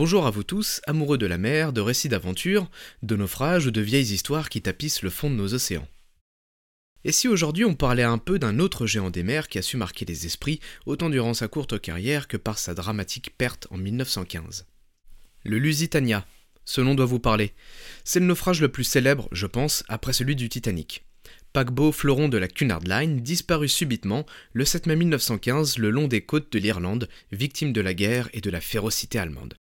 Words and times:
Bonjour 0.00 0.26
à 0.26 0.30
vous 0.30 0.44
tous, 0.44 0.80
amoureux 0.86 1.18
de 1.18 1.26
la 1.26 1.36
mer, 1.36 1.74
de 1.74 1.82
récits 1.82 2.08
d'aventure, 2.08 2.70
de 3.02 3.16
naufrages 3.16 3.66
ou 3.66 3.70
de 3.70 3.82
vieilles 3.82 4.14
histoires 4.14 4.48
qui 4.48 4.62
tapissent 4.62 5.02
le 5.02 5.10
fond 5.10 5.28
de 5.28 5.34
nos 5.34 5.52
océans. 5.52 5.86
Et 7.04 7.12
si 7.12 7.28
aujourd'hui 7.28 7.66
on 7.66 7.74
parlait 7.74 8.02
un 8.02 8.16
peu 8.16 8.38
d'un 8.38 8.60
autre 8.60 8.86
géant 8.86 9.10
des 9.10 9.22
mers 9.22 9.46
qui 9.46 9.58
a 9.58 9.62
su 9.62 9.76
marquer 9.76 10.06
les 10.06 10.24
esprits 10.24 10.58
autant 10.86 11.10
durant 11.10 11.34
sa 11.34 11.48
courte 11.48 11.78
carrière 11.78 12.28
que 12.28 12.38
par 12.38 12.58
sa 12.58 12.72
dramatique 12.72 13.34
perte 13.36 13.66
en 13.70 13.76
1915 13.76 14.64
Le 15.44 15.58
Lusitania, 15.58 16.26
ce 16.64 16.80
nom 16.80 16.94
doit 16.94 17.04
vous 17.04 17.20
parler. 17.20 17.52
C'est 18.02 18.20
le 18.20 18.26
naufrage 18.26 18.62
le 18.62 18.72
plus 18.72 18.84
célèbre, 18.84 19.28
je 19.32 19.46
pense, 19.46 19.84
après 19.86 20.14
celui 20.14 20.34
du 20.34 20.48
Titanic. 20.48 21.04
Paquebot 21.52 21.92
fleuron 21.92 22.30
de 22.30 22.38
la 22.38 22.48
Cunard 22.48 22.84
Line 22.86 23.20
disparut 23.20 23.68
subitement 23.68 24.24
le 24.54 24.64
7 24.64 24.86
mai 24.86 24.96
1915 24.96 25.76
le 25.76 25.90
long 25.90 26.08
des 26.08 26.22
côtes 26.22 26.50
de 26.50 26.58
l'Irlande, 26.58 27.06
victime 27.32 27.74
de 27.74 27.82
la 27.82 27.92
guerre 27.92 28.30
et 28.32 28.40
de 28.40 28.48
la 28.48 28.62
férocité 28.62 29.18
allemande. 29.18 29.59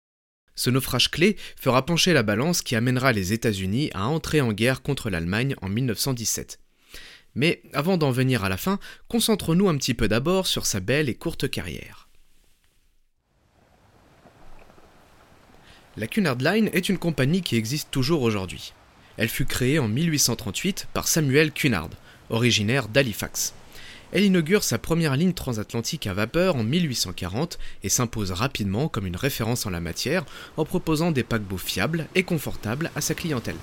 Ce 0.62 0.70
naufrage 0.70 1.10
clé 1.10 1.38
fera 1.60 1.84
pencher 1.88 2.14
la 2.14 2.22
balance 2.22 2.62
qui 2.62 2.76
amènera 2.76 3.14
les 3.14 3.34
États-Unis 3.34 3.90
à 3.96 4.06
entrer 4.06 4.42
en 4.42 4.54
guerre 4.54 4.84
contre 4.84 5.10
l'Allemagne 5.10 5.56
en 5.64 5.70
1917. 5.70 6.60
Mais 7.34 7.64
avant 7.74 7.98
d'en 7.98 8.12
venir 8.12 8.44
à 8.44 8.50
la 8.50 8.58
fin, 8.58 8.78
concentrons-nous 9.08 9.70
un 9.70 9.78
petit 9.78 9.96
peu 9.96 10.08
d'abord 10.08 10.46
sur 10.46 10.68
sa 10.68 10.80
belle 10.80 11.10
et 11.10 11.16
courte 11.16 11.50
carrière. 11.50 12.10
La 15.98 16.06
Cunard 16.06 16.38
Line 16.38 16.70
est 16.73 16.90
une 16.90 17.00
compagnie 17.00 17.42
qui 17.42 17.56
existe 17.56 17.90
toujours 17.90 18.22
aujourd'hui. 18.22 18.73
Elle 19.18 19.30
fut 19.30 19.46
créée 19.46 19.80
en 19.80 19.88
1838 19.88 20.90
par 20.94 21.08
Samuel 21.08 21.54
Cunard, 21.54 21.90
originaire 22.30 22.88
d'Halifax. 22.88 23.56
Elle 24.12 24.26
inaugure 24.26 24.64
sa 24.64 24.78
première 24.78 25.16
ligne 25.16 25.34
transatlantique 25.34 26.06
à 26.06 26.14
vapeur 26.14 26.58
en 26.58 26.64
1840 26.64 27.58
et 27.84 27.90
s'impose 27.90 28.32
rapidement 28.32 28.90
comme 28.90 29.08
une 29.08 29.16
référence 29.16 29.66
en 29.66 29.70
la 29.70 29.80
matière 29.80 30.26
en 30.58 30.66
proposant 30.66 31.12
des 31.12 31.24
paquebots 31.24 31.58
fiables 31.58 32.08
et 32.14 32.23
confortables 32.23 32.92
à 32.95 33.02
sa 33.02 33.14
clientèle. 33.14 33.56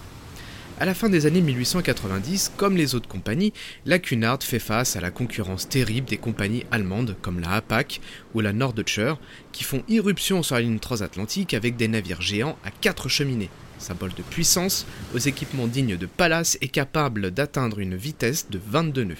À 0.80 0.86
la 0.86 0.94
fin 0.94 1.08
des 1.08 1.26
années 1.26 1.40
1890, 1.40 2.52
comme 2.56 2.76
les 2.76 2.94
autres 2.94 3.08
compagnies, 3.08 3.52
la 3.84 3.98
Cunard 3.98 4.42
fait 4.42 4.60
face 4.60 4.94
à 4.94 5.00
la 5.00 5.10
concurrence 5.10 5.68
terrible 5.68 6.06
des 6.06 6.18
compagnies 6.18 6.64
allemandes 6.70 7.16
comme 7.20 7.40
la 7.40 7.50
Hapag 7.50 7.98
ou 8.32 8.40
la 8.40 8.52
Norddeutscher, 8.52 9.14
qui 9.50 9.64
font 9.64 9.82
irruption 9.88 10.44
sur 10.44 10.54
la 10.54 10.60
ligne 10.60 10.78
transatlantique 10.78 11.52
avec 11.52 11.76
des 11.76 11.88
navires 11.88 12.22
géants 12.22 12.56
à 12.64 12.70
quatre 12.70 13.08
cheminées, 13.08 13.50
symbole 13.78 14.14
de 14.14 14.22
puissance, 14.22 14.86
aux 15.14 15.18
équipements 15.18 15.66
dignes 15.66 15.96
de 15.96 16.06
palaces 16.06 16.56
et 16.60 16.68
capables 16.68 17.32
d'atteindre 17.32 17.80
une 17.80 17.96
vitesse 17.96 18.48
de 18.48 18.60
22 18.64 19.02
nœuds, 19.04 19.16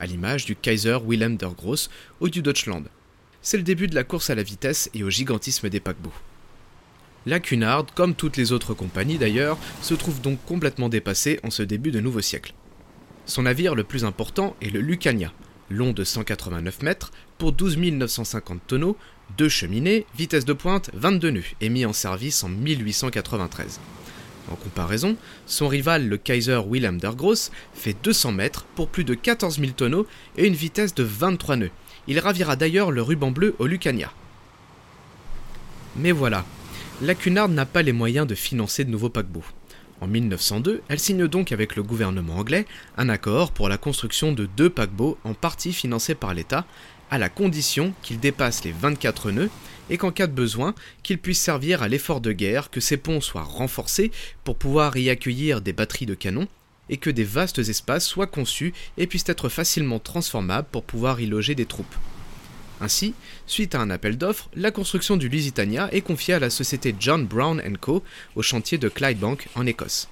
à 0.00 0.06
l'image 0.06 0.44
du 0.44 0.56
Kaiser 0.56 0.98
Wilhelm 1.04 1.36
der 1.36 1.50
Gross 1.50 1.90
ou 2.20 2.28
du 2.28 2.42
Deutschland. 2.42 2.84
C'est 3.42 3.56
le 3.56 3.62
début 3.62 3.86
de 3.86 3.94
la 3.94 4.04
course 4.04 4.30
à 4.30 4.34
la 4.34 4.42
vitesse 4.42 4.90
et 4.94 5.04
au 5.04 5.10
gigantisme 5.10 5.68
des 5.68 5.80
paquebots. 5.80 6.12
La 7.26 7.38
Cunard, 7.38 7.86
comme 7.94 8.14
toutes 8.14 8.38
les 8.38 8.52
autres 8.52 8.74
compagnies 8.74 9.18
d'ailleurs, 9.18 9.58
se 9.82 9.94
trouve 9.94 10.20
donc 10.20 10.42
complètement 10.46 10.88
dépassée 10.88 11.38
en 11.42 11.50
ce 11.50 11.62
début 11.62 11.90
de 11.90 12.00
nouveau 12.00 12.22
siècle. 12.22 12.54
Son 13.26 13.42
navire 13.42 13.74
le 13.74 13.84
plus 13.84 14.04
important 14.04 14.56
est 14.62 14.70
le 14.70 14.80
Lucania, 14.80 15.32
long 15.68 15.92
de 15.92 16.02
189 16.02 16.82
mètres, 16.82 17.12
pour 17.38 17.52
12 17.52 17.76
950 17.76 18.60
tonneaux, 18.66 18.96
deux 19.36 19.48
cheminées, 19.48 20.06
vitesse 20.16 20.44
de 20.44 20.52
pointe 20.52 20.90
22 20.94 21.30
nœuds, 21.30 21.42
et 21.60 21.68
mis 21.68 21.84
en 21.84 21.92
service 21.92 22.42
en 22.42 22.48
1893. 22.48 23.80
En 24.50 24.56
comparaison, 24.56 25.16
son 25.46 25.68
rival, 25.68 26.08
le 26.08 26.16
Kaiser 26.16 26.60
Wilhelm 26.66 26.98
der 26.98 27.14
Gross, 27.14 27.50
fait 27.74 27.96
200 28.02 28.32
mètres 28.32 28.64
pour 28.74 28.88
plus 28.88 29.04
de 29.04 29.14
14 29.14 29.58
000 29.58 29.72
tonneaux 29.72 30.06
et 30.36 30.46
une 30.46 30.54
vitesse 30.54 30.94
de 30.94 31.02
23 31.02 31.56
nœuds. 31.56 31.70
Il 32.08 32.18
ravira 32.18 32.56
d'ailleurs 32.56 32.90
le 32.90 33.02
ruban 33.02 33.30
bleu 33.30 33.54
au 33.58 33.66
Lucania. 33.66 34.12
Mais 35.96 36.12
voilà, 36.12 36.44
la 37.02 37.14
Cunard 37.14 37.48
n'a 37.48 37.66
pas 37.66 37.82
les 37.82 37.92
moyens 37.92 38.26
de 38.26 38.34
financer 38.34 38.84
de 38.84 38.90
nouveaux 38.90 39.10
paquebots. 39.10 39.44
En 40.00 40.06
1902, 40.06 40.82
elle 40.88 40.98
signe 40.98 41.26
donc 41.26 41.52
avec 41.52 41.76
le 41.76 41.82
gouvernement 41.82 42.36
anglais 42.36 42.64
un 42.96 43.10
accord 43.10 43.52
pour 43.52 43.68
la 43.68 43.76
construction 43.76 44.32
de 44.32 44.46
deux 44.46 44.70
paquebots 44.70 45.18
en 45.24 45.34
partie 45.34 45.74
financés 45.74 46.14
par 46.14 46.32
l'État, 46.32 46.64
à 47.10 47.18
la 47.18 47.28
condition 47.28 47.92
qu'ils 48.02 48.20
dépassent 48.20 48.64
les 48.64 48.72
24 48.72 49.30
nœuds 49.30 49.50
et 49.90 49.98
qu'en 49.98 50.12
cas 50.12 50.26
de 50.26 50.32
besoin, 50.32 50.74
qu'ils 51.02 51.18
puissent 51.18 51.42
servir 51.42 51.82
à 51.82 51.88
l'effort 51.88 52.20
de 52.20 52.32
guerre, 52.32 52.70
que 52.70 52.80
ces 52.80 52.96
ponts 52.96 53.20
soient 53.20 53.42
renforcés 53.42 54.12
pour 54.44 54.56
pouvoir 54.56 54.96
y 54.96 55.10
accueillir 55.10 55.60
des 55.60 55.72
batteries 55.72 56.06
de 56.06 56.14
canons 56.14 56.48
et 56.88 56.96
que 56.96 57.10
des 57.10 57.24
vastes 57.24 57.58
espaces 57.58 58.06
soient 58.06 58.26
conçus 58.26 58.72
et 58.98 59.06
puissent 59.06 59.28
être 59.28 59.48
facilement 59.48 59.98
transformables 59.98 60.68
pour 60.70 60.84
pouvoir 60.84 61.20
y 61.20 61.26
loger 61.26 61.54
des 61.54 61.66
troupes. 61.66 61.94
Ainsi, 62.80 63.14
suite 63.46 63.74
à 63.74 63.80
un 63.80 63.90
appel 63.90 64.16
d'offres, 64.16 64.48
la 64.54 64.70
construction 64.70 65.16
du 65.16 65.28
Lusitania 65.28 65.88
est 65.92 66.00
confiée 66.00 66.34
à 66.34 66.38
la 66.38 66.50
société 66.50 66.94
John 66.98 67.26
Brown 67.26 67.60
Co. 67.78 68.02
au 68.36 68.42
chantier 68.42 68.78
de 68.78 68.88
Clydebank 68.88 69.48
en 69.54 69.66
Écosse. 69.66 70.08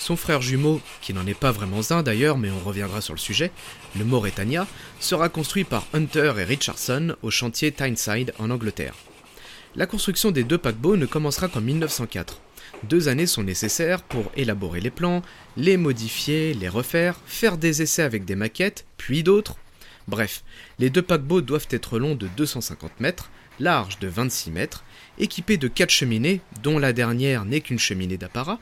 Son 0.00 0.16
frère 0.16 0.40
jumeau, 0.40 0.80
qui 1.02 1.12
n'en 1.12 1.26
est 1.26 1.38
pas 1.38 1.52
vraiment 1.52 1.82
un 1.90 2.02
d'ailleurs, 2.02 2.38
mais 2.38 2.50
on 2.50 2.66
reviendra 2.66 3.02
sur 3.02 3.12
le 3.12 3.18
sujet, 3.18 3.52
le 3.98 4.06
Mauretania, 4.06 4.66
sera 4.98 5.28
construit 5.28 5.64
par 5.64 5.86
Hunter 5.92 6.32
et 6.38 6.44
Richardson 6.44 7.14
au 7.22 7.30
chantier 7.30 7.70
Tyneside 7.70 8.32
en 8.38 8.48
Angleterre. 8.48 8.94
La 9.76 9.84
construction 9.84 10.30
des 10.30 10.42
deux 10.42 10.56
paquebots 10.56 10.96
ne 10.96 11.04
commencera 11.04 11.48
qu'en 11.48 11.60
1904. 11.60 12.40
Deux 12.84 13.08
années 13.08 13.26
sont 13.26 13.42
nécessaires 13.42 14.00
pour 14.00 14.32
élaborer 14.36 14.80
les 14.80 14.90
plans, 14.90 15.20
les 15.58 15.76
modifier, 15.76 16.54
les 16.54 16.70
refaire, 16.70 17.20
faire 17.26 17.58
des 17.58 17.82
essais 17.82 18.02
avec 18.02 18.24
des 18.24 18.36
maquettes, 18.36 18.86
puis 18.96 19.22
d'autres, 19.22 19.56
Bref, 20.08 20.42
les 20.80 20.90
deux 20.90 21.02
paquebots 21.02 21.40
doivent 21.40 21.68
être 21.70 21.98
longs 21.98 22.16
de 22.16 22.26
250 22.36 22.98
mètres, 23.00 23.30
larges 23.60 23.98
de 24.00 24.08
26 24.08 24.50
mètres, 24.50 24.82
équipés 25.20 25.56
de 25.56 25.68
4 25.68 25.90
cheminées, 25.90 26.40
dont 26.62 26.78
la 26.78 26.92
dernière 26.92 27.44
n'est 27.44 27.60
qu'une 27.60 27.78
cheminée 27.78 28.16
d'apparat, 28.16 28.58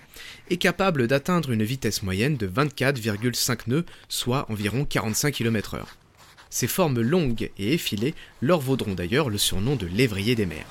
et 0.51 0.57
capables 0.57 1.07
d'atteindre 1.07 1.51
une 1.51 1.65
vitesse 1.65 2.03
moyenne 2.03 2.37
de 2.37 2.49
24,5 2.49 3.61
nœuds, 3.69 3.87
soit 4.09 4.51
environ 4.51 4.85
45 4.85 5.33
km/h. 5.33 5.85
Ces 6.51 6.67
formes 6.67 7.01
longues 7.01 7.51
et 7.59 7.75
effilées 7.75 8.15
leur 8.41 8.61
vaudront 8.61 8.95
d'ailleurs 8.95 9.31
le 9.31 9.39
surnom 9.39 9.77
de 9.77 9.87
lévrier 9.87 10.35
des 10.35 10.47
mers. 10.47 10.67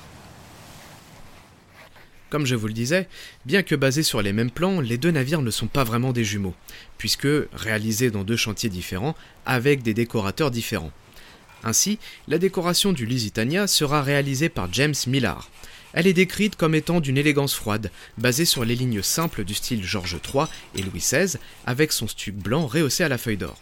Comme 2.30 2.44
je 2.44 2.54
vous 2.54 2.66
le 2.66 2.74
disais, 2.74 3.08
bien 3.46 3.62
que 3.62 3.74
basés 3.74 4.02
sur 4.02 4.20
les 4.20 4.34
mêmes 4.34 4.50
plans, 4.50 4.80
les 4.82 4.98
deux 4.98 5.10
navires 5.10 5.40
ne 5.40 5.50
sont 5.50 5.66
pas 5.66 5.84
vraiment 5.84 6.12
des 6.12 6.24
jumeaux, 6.24 6.54
puisque 6.98 7.28
réalisés 7.54 8.10
dans 8.10 8.24
deux 8.24 8.36
chantiers 8.36 8.68
différents 8.68 9.16
avec 9.46 9.82
des 9.82 9.94
décorateurs 9.94 10.50
différents. 10.50 10.92
Ainsi, 11.64 11.98
la 12.28 12.38
décoration 12.38 12.92
du 12.92 13.06
Lusitania 13.06 13.66
sera 13.66 14.02
réalisée 14.02 14.48
par 14.48 14.72
James 14.72 14.94
Millar. 15.06 15.50
Elle 15.92 16.06
est 16.06 16.12
décrite 16.12 16.56
comme 16.56 16.74
étant 16.74 17.00
d'une 17.00 17.18
élégance 17.18 17.54
froide, 17.54 17.90
basée 18.18 18.44
sur 18.44 18.64
les 18.64 18.76
lignes 18.76 19.02
simples 19.02 19.44
du 19.44 19.54
style 19.54 19.84
George 19.84 20.18
III 20.34 20.44
et 20.74 20.82
Louis 20.82 21.00
XVI, 21.00 21.38
avec 21.66 21.92
son 21.92 22.06
stuc 22.06 22.34
blanc 22.34 22.66
rehaussé 22.66 23.04
à 23.04 23.08
la 23.08 23.18
feuille 23.18 23.38
d'or. 23.38 23.58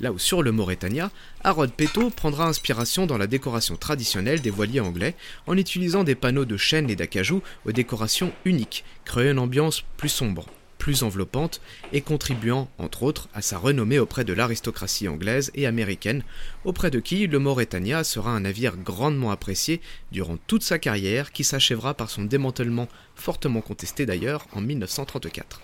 Là 0.00 0.12
où 0.12 0.18
sur 0.18 0.42
le 0.42 0.52
Mauretania, 0.52 1.10
Harold 1.42 1.72
Peto 1.72 2.10
prendra 2.10 2.46
inspiration 2.46 3.06
dans 3.06 3.16
la 3.16 3.26
décoration 3.26 3.76
traditionnelle 3.76 4.42
des 4.42 4.50
voiliers 4.50 4.80
anglais 4.80 5.14
en 5.46 5.56
utilisant 5.56 6.04
des 6.04 6.14
panneaux 6.14 6.44
de 6.44 6.58
chêne 6.58 6.90
et 6.90 6.96
d'acajou 6.96 7.42
aux 7.64 7.72
décorations 7.72 8.32
uniques, 8.44 8.84
créant 9.06 9.32
une 9.32 9.38
ambiance 9.38 9.84
plus 9.96 10.10
sombre, 10.10 10.46
plus 10.86 11.02
enveloppante 11.02 11.60
et 11.92 12.00
contribuant, 12.00 12.68
entre 12.78 13.02
autres, 13.02 13.28
à 13.34 13.42
sa 13.42 13.58
renommée 13.58 13.98
auprès 13.98 14.22
de 14.22 14.32
l'aristocratie 14.32 15.08
anglaise 15.08 15.50
et 15.56 15.66
américaine, 15.66 16.22
auprès 16.64 16.92
de 16.92 17.00
qui 17.00 17.26
le 17.26 17.40
Mauretania 17.40 18.04
sera 18.04 18.30
un 18.30 18.42
navire 18.42 18.76
grandement 18.76 19.32
apprécié 19.32 19.80
durant 20.12 20.36
toute 20.46 20.62
sa 20.62 20.78
carrière 20.78 21.32
qui 21.32 21.42
s'achèvera 21.42 21.94
par 21.94 22.08
son 22.08 22.22
démantèlement 22.22 22.86
fortement 23.16 23.62
contesté 23.62 24.06
d'ailleurs 24.06 24.46
en 24.52 24.60
1934. 24.60 25.60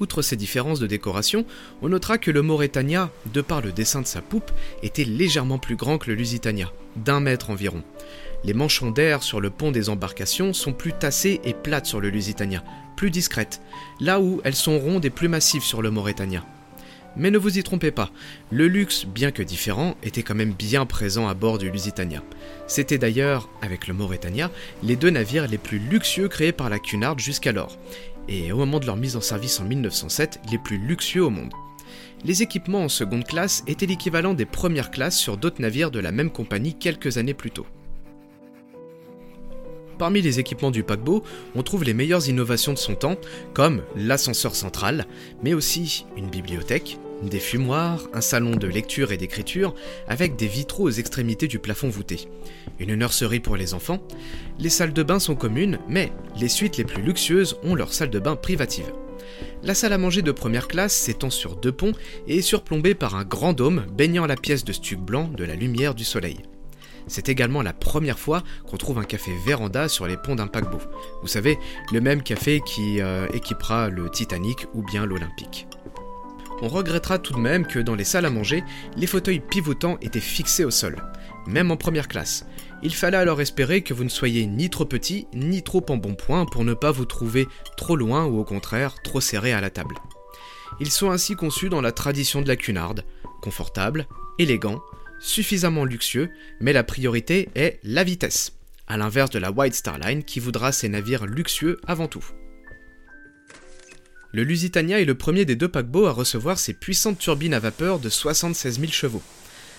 Outre 0.00 0.20
ces 0.20 0.34
différences 0.34 0.80
de 0.80 0.88
décoration, 0.88 1.46
on 1.82 1.90
notera 1.90 2.18
que 2.18 2.32
le 2.32 2.42
Mauretania, 2.42 3.12
de 3.32 3.42
par 3.42 3.60
le 3.60 3.70
dessin 3.70 4.02
de 4.02 4.08
sa 4.08 4.22
poupe, 4.22 4.50
était 4.82 5.04
légèrement 5.04 5.58
plus 5.58 5.76
grand 5.76 5.98
que 5.98 6.10
le 6.10 6.16
Lusitania, 6.16 6.72
d'un 6.96 7.20
mètre 7.20 7.50
environ. 7.50 7.84
Les 8.44 8.52
manchons 8.52 8.90
d'air 8.90 9.22
sur 9.22 9.40
le 9.40 9.48
pont 9.48 9.72
des 9.72 9.88
embarcations 9.88 10.52
sont 10.52 10.74
plus 10.74 10.92
tassées 10.92 11.40
et 11.44 11.54
plates 11.54 11.86
sur 11.86 12.00
le 12.00 12.10
Lusitania, 12.10 12.62
plus 12.94 13.10
discrètes, 13.10 13.62
là 14.00 14.20
où 14.20 14.42
elles 14.44 14.54
sont 14.54 14.78
rondes 14.78 15.06
et 15.06 15.10
plus 15.10 15.28
massives 15.28 15.62
sur 15.62 15.80
le 15.80 15.90
Mauretania. 15.90 16.44
Mais 17.16 17.30
ne 17.30 17.38
vous 17.38 17.58
y 17.58 17.62
trompez 17.62 17.90
pas, 17.90 18.10
le 18.50 18.68
luxe, 18.68 19.06
bien 19.06 19.30
que 19.30 19.42
différent, 19.42 19.94
était 20.02 20.22
quand 20.22 20.34
même 20.34 20.52
bien 20.52 20.84
présent 20.84 21.26
à 21.26 21.32
bord 21.32 21.56
du 21.58 21.70
Lusitania. 21.70 22.22
C'était 22.66 22.98
d'ailleurs, 22.98 23.48
avec 23.62 23.86
le 23.86 23.94
Mauretania, 23.94 24.50
les 24.82 24.96
deux 24.96 25.10
navires 25.10 25.46
les 25.46 25.58
plus 25.58 25.78
luxueux 25.78 26.28
créés 26.28 26.52
par 26.52 26.68
la 26.68 26.80
Cunard 26.80 27.18
jusqu'alors, 27.18 27.78
et 28.28 28.52
au 28.52 28.56
moment 28.56 28.80
de 28.80 28.86
leur 28.86 28.96
mise 28.96 29.16
en 29.16 29.20
service 29.22 29.58
en 29.60 29.64
1907, 29.64 30.40
les 30.50 30.58
plus 30.58 30.76
luxueux 30.76 31.24
au 31.24 31.30
monde. 31.30 31.52
Les 32.24 32.42
équipements 32.42 32.84
en 32.84 32.88
seconde 32.88 33.24
classe 33.24 33.62
étaient 33.66 33.86
l'équivalent 33.86 34.34
des 34.34 34.46
premières 34.46 34.90
classes 34.90 35.18
sur 35.18 35.36
d'autres 35.36 35.62
navires 35.62 35.90
de 35.90 36.00
la 36.00 36.12
même 36.12 36.30
compagnie 36.30 36.74
quelques 36.74 37.16
années 37.16 37.34
plus 37.34 37.50
tôt. 37.50 37.66
Parmi 39.98 40.20
les 40.20 40.40
équipements 40.40 40.70
du 40.70 40.82
paquebot, 40.82 41.22
on 41.54 41.62
trouve 41.62 41.84
les 41.84 41.94
meilleures 41.94 42.28
innovations 42.28 42.72
de 42.72 42.78
son 42.78 42.94
temps, 42.94 43.16
comme 43.52 43.82
l'ascenseur 43.96 44.54
central, 44.54 45.06
mais 45.42 45.54
aussi 45.54 46.06
une 46.16 46.28
bibliothèque, 46.28 46.98
des 47.22 47.38
fumoirs, 47.38 48.08
un 48.12 48.20
salon 48.20 48.56
de 48.56 48.66
lecture 48.66 49.12
et 49.12 49.16
d'écriture 49.16 49.74
avec 50.08 50.36
des 50.36 50.46
vitraux 50.46 50.84
aux 50.84 50.90
extrémités 50.90 51.46
du 51.46 51.58
plafond 51.58 51.88
voûté, 51.88 52.28
une 52.78 52.94
nurserie 52.94 53.40
pour 53.40 53.56
les 53.56 53.74
enfants. 53.74 54.02
Les 54.58 54.68
salles 54.68 54.92
de 54.92 55.02
bain 55.02 55.18
sont 55.18 55.36
communes, 55.36 55.78
mais 55.88 56.12
les 56.38 56.48
suites 56.48 56.76
les 56.76 56.84
plus 56.84 57.02
luxueuses 57.02 57.56
ont 57.62 57.74
leur 57.74 57.92
salle 57.92 58.10
de 58.10 58.18
bain 58.18 58.36
privative. 58.36 58.92
La 59.62 59.74
salle 59.74 59.92
à 59.92 59.98
manger 59.98 60.22
de 60.22 60.32
première 60.32 60.68
classe 60.68 60.94
s'étend 60.94 61.30
sur 61.30 61.56
deux 61.56 61.72
ponts 61.72 61.92
et 62.28 62.38
est 62.38 62.42
surplombée 62.42 62.94
par 62.94 63.14
un 63.14 63.24
grand 63.24 63.52
dôme 63.52 63.86
baignant 63.96 64.26
la 64.26 64.36
pièce 64.36 64.64
de 64.64 64.72
stuc 64.72 65.00
blanc 65.00 65.28
de 65.28 65.44
la 65.44 65.54
lumière 65.54 65.94
du 65.94 66.04
soleil. 66.04 66.38
C'est 67.06 67.28
également 67.28 67.62
la 67.62 67.72
première 67.72 68.18
fois 68.18 68.42
qu'on 68.66 68.76
trouve 68.76 68.98
un 68.98 69.04
café 69.04 69.32
véranda 69.44 69.88
sur 69.88 70.06
les 70.06 70.16
ponts 70.16 70.36
d'un 70.36 70.46
paquebot. 70.46 70.80
Vous 71.22 71.28
savez, 71.28 71.58
le 71.92 72.00
même 72.00 72.22
café 72.22 72.60
qui 72.64 73.00
euh, 73.00 73.26
équipera 73.32 73.88
le 73.88 74.08
Titanic 74.10 74.66
ou 74.74 74.82
bien 74.82 75.06
l'Olympique. 75.06 75.66
On 76.62 76.68
regrettera 76.68 77.18
tout 77.18 77.34
de 77.34 77.40
même 77.40 77.66
que 77.66 77.78
dans 77.78 77.94
les 77.94 78.04
salles 78.04 78.26
à 78.26 78.30
manger, 78.30 78.64
les 78.96 79.06
fauteuils 79.06 79.40
pivotants 79.40 79.98
étaient 80.00 80.20
fixés 80.20 80.64
au 80.64 80.70
sol, 80.70 80.96
même 81.46 81.70
en 81.70 81.76
première 81.76 82.08
classe. 82.08 82.46
Il 82.82 82.94
fallait 82.94 83.16
alors 83.16 83.40
espérer 83.40 83.82
que 83.82 83.92
vous 83.92 84.04
ne 84.04 84.08
soyez 84.08 84.46
ni 84.46 84.70
trop 84.70 84.84
petit, 84.84 85.26
ni 85.34 85.62
trop 85.62 85.84
en 85.88 85.96
bon 85.96 86.14
point 86.14 86.46
pour 86.46 86.64
ne 86.64 86.74
pas 86.74 86.90
vous 86.90 87.06
trouver 87.06 87.48
trop 87.76 87.96
loin 87.96 88.24
ou 88.24 88.38
au 88.38 88.44
contraire 88.44 88.94
trop 89.02 89.20
serré 89.20 89.52
à 89.52 89.60
la 89.60 89.70
table. 89.70 89.96
Ils 90.80 90.90
sont 90.90 91.10
ainsi 91.10 91.34
conçus 91.34 91.68
dans 91.68 91.80
la 91.80 91.92
tradition 91.92 92.40
de 92.40 92.48
la 92.48 92.56
cunarde, 92.56 93.04
confortables, 93.40 94.06
élégants, 94.38 94.80
suffisamment 95.24 95.84
luxueux, 95.84 96.30
mais 96.60 96.72
la 96.72 96.84
priorité 96.84 97.48
est 97.54 97.80
la 97.82 98.04
vitesse, 98.04 98.52
à 98.86 98.96
l'inverse 98.96 99.30
de 99.30 99.38
la 99.38 99.50
White 99.50 99.74
Star 99.74 99.98
Line 99.98 100.22
qui 100.22 100.38
voudra 100.38 100.70
ses 100.70 100.88
navires 100.88 101.26
luxueux 101.26 101.80
avant 101.86 102.08
tout. 102.08 102.24
Le 104.32 104.44
Lusitania 104.44 105.00
est 105.00 105.06
le 105.06 105.14
premier 105.14 105.44
des 105.44 105.56
deux 105.56 105.68
paquebots 105.68 106.06
à 106.06 106.12
recevoir 106.12 106.58
ses 106.58 106.74
puissantes 106.74 107.18
turbines 107.18 107.54
à 107.54 107.58
vapeur 107.58 108.00
de 108.00 108.10
76 108.10 108.80
000 108.80 108.92
chevaux. 108.92 109.22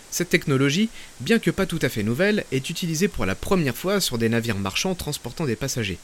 Cette 0.09 0.29
technologie, 0.29 0.89
bien 1.19 1.39
que 1.39 1.51
pas 1.51 1.65
tout 1.65 1.79
à 1.81 1.89
fait 1.89 2.03
nouvelle, 2.03 2.45
est 2.51 2.69
utilisée 2.69 3.07
pour 3.07 3.25
la 3.25 3.35
première 3.35 3.75
fois 3.75 3.99
sur 3.99 4.17
des 4.17 4.29
navires 4.29 4.57
marchands 4.57 4.95
transportant 4.95 5.45
des 5.45 5.57
passagers. 5.57 5.99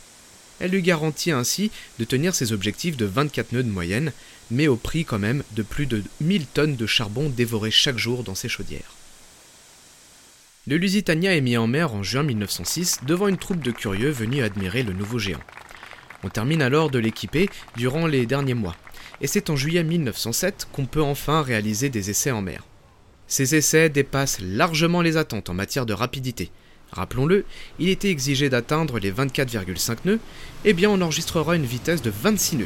Elle 0.60 0.72
lui 0.72 0.82
garantit 0.84 1.32
ainsi 1.32 1.72
de 1.98 2.06
tenir 2.06 2.36
ses 2.36 2.52
objectifs 2.52 2.98
de 2.98 3.06
24 3.06 3.54
nœuds 3.54 3.64
de 3.64 3.70
moyenne, 3.70 4.12
mais 4.52 4.68
au 4.68 4.76
prix 4.76 5.06
quand 5.06 5.18
même 5.18 5.44
de 5.54 5.64
plus 5.64 5.88
de 5.88 6.04
1000 6.20 6.46
tonnes 6.46 6.76
de 6.76 6.86
charbon 6.86 7.30
dévorées 7.30 7.72
chaque 7.72 7.98
jour 7.98 8.24
dans 8.24 8.36
ses 8.36 8.50
chaudières. 8.50 9.01
Le 10.68 10.78
Lusitania 10.78 11.36
est 11.36 11.42
mis 11.42 11.58
en 11.58 11.66
mer 11.66 11.96
en 11.96 12.04
juin 12.04 12.22
1906 12.22 13.00
devant 13.08 13.28
une 13.28 13.40
troupe 13.40 13.64
de 13.64 13.72
curieux 13.72 14.12
venus 14.12 14.44
admirer 14.44 14.84
le 14.84 14.94
nouveau 14.94 15.18
géant. 15.18 15.40
On 16.24 16.30
termine 16.30 16.62
alors 16.62 16.92
de 16.92 17.00
l'équiper 17.00 17.50
durant 17.78 18.06
les 18.06 18.28
derniers 18.28 18.54
mois, 18.54 18.76
et 19.22 19.28
c'est 19.28 19.50
en 19.50 19.56
juillet 19.56 19.84
1907 19.84 20.68
qu'on 20.72 20.86
peut 20.86 21.02
enfin 21.02 21.42
réaliser 21.42 21.90
des 21.90 22.12
essais 22.12 22.30
en 22.30 22.44
mer. 22.44 22.64
Ces 23.26 23.56
essais 23.56 23.90
dépassent 23.90 24.40
largement 24.40 25.02
les 25.02 25.18
attentes 25.18 25.50
en 25.50 25.56
matière 25.56 25.88
de 25.88 25.94
rapidité. 25.94 26.52
Rappelons-le, 26.92 27.44
il 27.80 27.90
était 27.90 28.12
exigé 28.12 28.48
d'atteindre 28.50 29.00
les 29.00 29.12
24,5 29.12 29.98
nœuds, 30.06 30.20
et 30.64 30.70
eh 30.70 30.74
bien 30.74 30.92
on 30.92 31.02
enregistrera 31.02 31.56
une 31.56 31.66
vitesse 31.66 32.04
de 32.04 32.12
26 32.12 32.58
nœuds. 32.58 32.66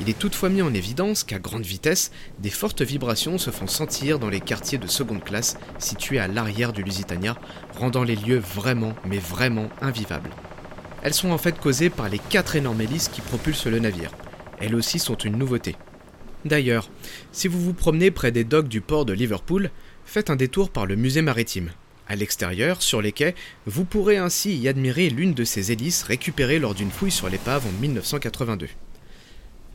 Il 0.00 0.08
est 0.08 0.18
toutefois 0.18 0.48
mis 0.48 0.62
en 0.62 0.72
évidence 0.72 1.24
qu'à 1.24 1.38
grande 1.38 1.66
vitesse, 1.66 2.10
des 2.38 2.48
fortes 2.48 2.80
vibrations 2.80 3.36
se 3.36 3.50
font 3.50 3.66
sentir 3.66 4.18
dans 4.18 4.30
les 4.30 4.40
quartiers 4.40 4.78
de 4.78 4.86
seconde 4.86 5.22
classe 5.22 5.58
situés 5.78 6.18
à 6.18 6.26
l'arrière 6.26 6.72
du 6.72 6.82
Lusitania, 6.82 7.36
rendant 7.78 8.02
les 8.02 8.16
lieux 8.16 8.38
vraiment, 8.38 8.94
mais 9.04 9.18
vraiment 9.18 9.68
invivables. 9.82 10.30
Elles 11.02 11.12
sont 11.12 11.30
en 11.30 11.38
fait 11.38 11.58
causées 11.58 11.90
par 11.90 12.08
les 12.08 12.18
quatre 12.18 12.56
énormes 12.56 12.80
hélices 12.80 13.08
qui 13.08 13.20
propulsent 13.20 13.66
le 13.66 13.78
navire. 13.78 14.12
Elles 14.58 14.74
aussi 14.74 14.98
sont 14.98 15.16
une 15.16 15.36
nouveauté. 15.36 15.76
D'ailleurs, 16.46 16.90
si 17.30 17.46
vous 17.46 17.60
vous 17.60 17.74
promenez 17.74 18.10
près 18.10 18.32
des 18.32 18.44
docks 18.44 18.68
du 18.68 18.80
port 18.80 19.04
de 19.04 19.12
Liverpool, 19.12 19.70
faites 20.06 20.30
un 20.30 20.36
détour 20.36 20.70
par 20.70 20.86
le 20.86 20.96
musée 20.96 21.22
maritime. 21.22 21.70
À 22.08 22.16
l'extérieur, 22.16 22.80
sur 22.80 23.02
les 23.02 23.12
quais, 23.12 23.34
vous 23.66 23.84
pourrez 23.84 24.16
ainsi 24.16 24.56
y 24.56 24.66
admirer 24.66 25.10
l'une 25.10 25.34
de 25.34 25.44
ces 25.44 25.72
hélices 25.72 26.02
récupérées 26.02 26.58
lors 26.58 26.74
d'une 26.74 26.90
fouille 26.90 27.10
sur 27.10 27.28
l'épave 27.28 27.66
en 27.66 27.80
1982. 27.80 28.68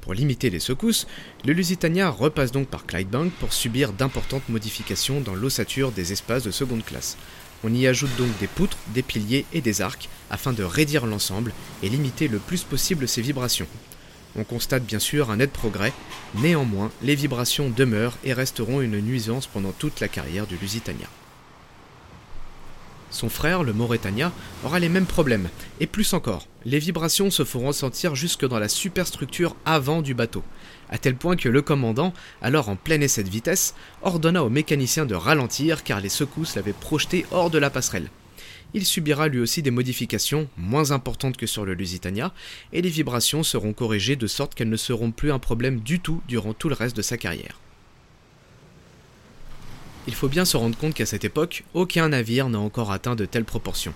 Pour 0.06 0.14
limiter 0.14 0.52
les 0.52 0.60
secousses, 0.60 1.08
le 1.46 1.54
Lusitania 1.54 2.12
repasse 2.12 2.52
donc 2.52 2.68
par 2.68 2.86
Clydebank 2.86 3.34
pour 3.34 3.54
subir 3.54 3.92
d'importantes 3.92 4.48
modifications 4.50 5.20
dans 5.20 5.34
l'ossature 5.34 5.92
des 5.92 6.14
espaces 6.14 6.44
de 6.44 6.52
seconde 6.52 6.86
classe. 6.86 7.18
On 7.64 7.74
y 7.74 7.88
ajoute 7.88 8.16
donc 8.16 8.30
des 8.40 8.46
poutres, 8.46 8.78
des 8.94 9.02
piliers 9.02 9.48
et 9.52 9.62
des 9.62 9.82
arcs 9.82 10.08
afin 10.30 10.54
de 10.54 10.62
raidir 10.62 11.08
l'ensemble 11.08 11.54
et 11.82 11.90
limiter 11.90 12.28
le 12.28 12.38
plus 12.38 12.64
possible 12.64 13.08
ces 13.08 13.24
vibrations. 13.24 13.68
On 14.36 14.44
constate 14.44 14.86
bien 14.86 15.00
sûr 15.00 15.32
un 15.32 15.38
net 15.38 15.52
progrès, 15.52 15.94
néanmoins 16.36 16.92
les 17.02 17.16
vibrations 17.16 17.72
demeurent 17.72 18.20
et 18.24 18.34
resteront 18.34 18.82
une 18.82 19.00
nuisance 19.00 19.48
pendant 19.48 19.72
toute 19.72 20.02
la 20.02 20.08
carrière 20.08 20.46
du 20.46 20.56
Lusitania. 20.58 21.08
Son 23.16 23.30
frère, 23.30 23.64
le 23.64 23.72
Mauretania, 23.72 24.34
aura 24.66 24.78
les 24.78 24.90
mêmes 24.90 25.06
problèmes, 25.06 25.48
et 25.80 25.88
plus 25.88 26.12
encore. 26.12 26.50
Les 26.66 26.80
vibrations 26.80 27.32
se 27.32 27.46
feront 27.46 27.68
ressentir 27.68 28.14
jusque 28.14 28.46
dans 28.46 28.60
la 28.60 28.68
superstructure 28.68 29.56
avant 29.64 30.02
du 30.02 30.14
bateau, 30.14 30.44
à 30.90 30.98
tel 30.98 31.16
point 31.16 31.38
que 31.38 31.48
le 31.48 31.62
commandant, 31.62 32.12
alors 32.42 32.68
en 32.68 32.76
plein 32.76 33.00
essai 33.00 33.24
de 33.24 33.30
vitesse, 33.30 33.74
ordonna 34.02 34.44
au 34.44 34.50
mécanicien 34.50 35.06
de 35.06 35.16
ralentir 35.16 35.86
car 35.86 36.02
les 36.02 36.10
secousses 36.10 36.58
l'avaient 36.58 36.74
projeté 36.74 37.26
hors 37.32 37.50
de 37.50 37.58
la 37.58 37.70
passerelle. 37.70 38.10
Il 38.74 38.86
subira 38.86 39.30
lui 39.30 39.40
aussi 39.40 39.62
des 39.62 39.72
modifications, 39.72 40.50
moins 40.58 40.92
importantes 40.92 41.38
que 41.38 41.48
sur 41.48 41.64
le 41.64 41.74
Lusitania, 41.74 42.34
et 42.74 42.82
les 42.82 42.90
vibrations 42.90 43.44
seront 43.44 43.72
corrigées 43.72 44.18
de 44.18 44.28
sorte 44.28 44.56
qu'elles 44.56 44.68
ne 44.68 44.76
seront 44.76 45.12
plus 45.12 45.32
un 45.32 45.40
problème 45.40 45.80
du 45.80 46.02
tout 46.02 46.22
durant 46.28 46.54
tout 46.54 46.68
le 46.68 46.76
reste 46.76 46.98
de 46.98 47.02
sa 47.02 47.16
carrière. 47.16 47.62
Il 50.08 50.14
faut 50.14 50.28
bien 50.28 50.46
se 50.46 50.56
rendre 50.56 50.78
compte 50.78 50.94
qu'à 50.94 51.06
cette 51.06 51.26
époque, 51.26 51.64
aucun 51.74 52.10
navire 52.10 52.50
n'a 52.50 52.60
encore 52.60 52.92
atteint 52.92 53.16
de 53.16 53.26
telles 53.26 53.46
proportions. 53.46 53.94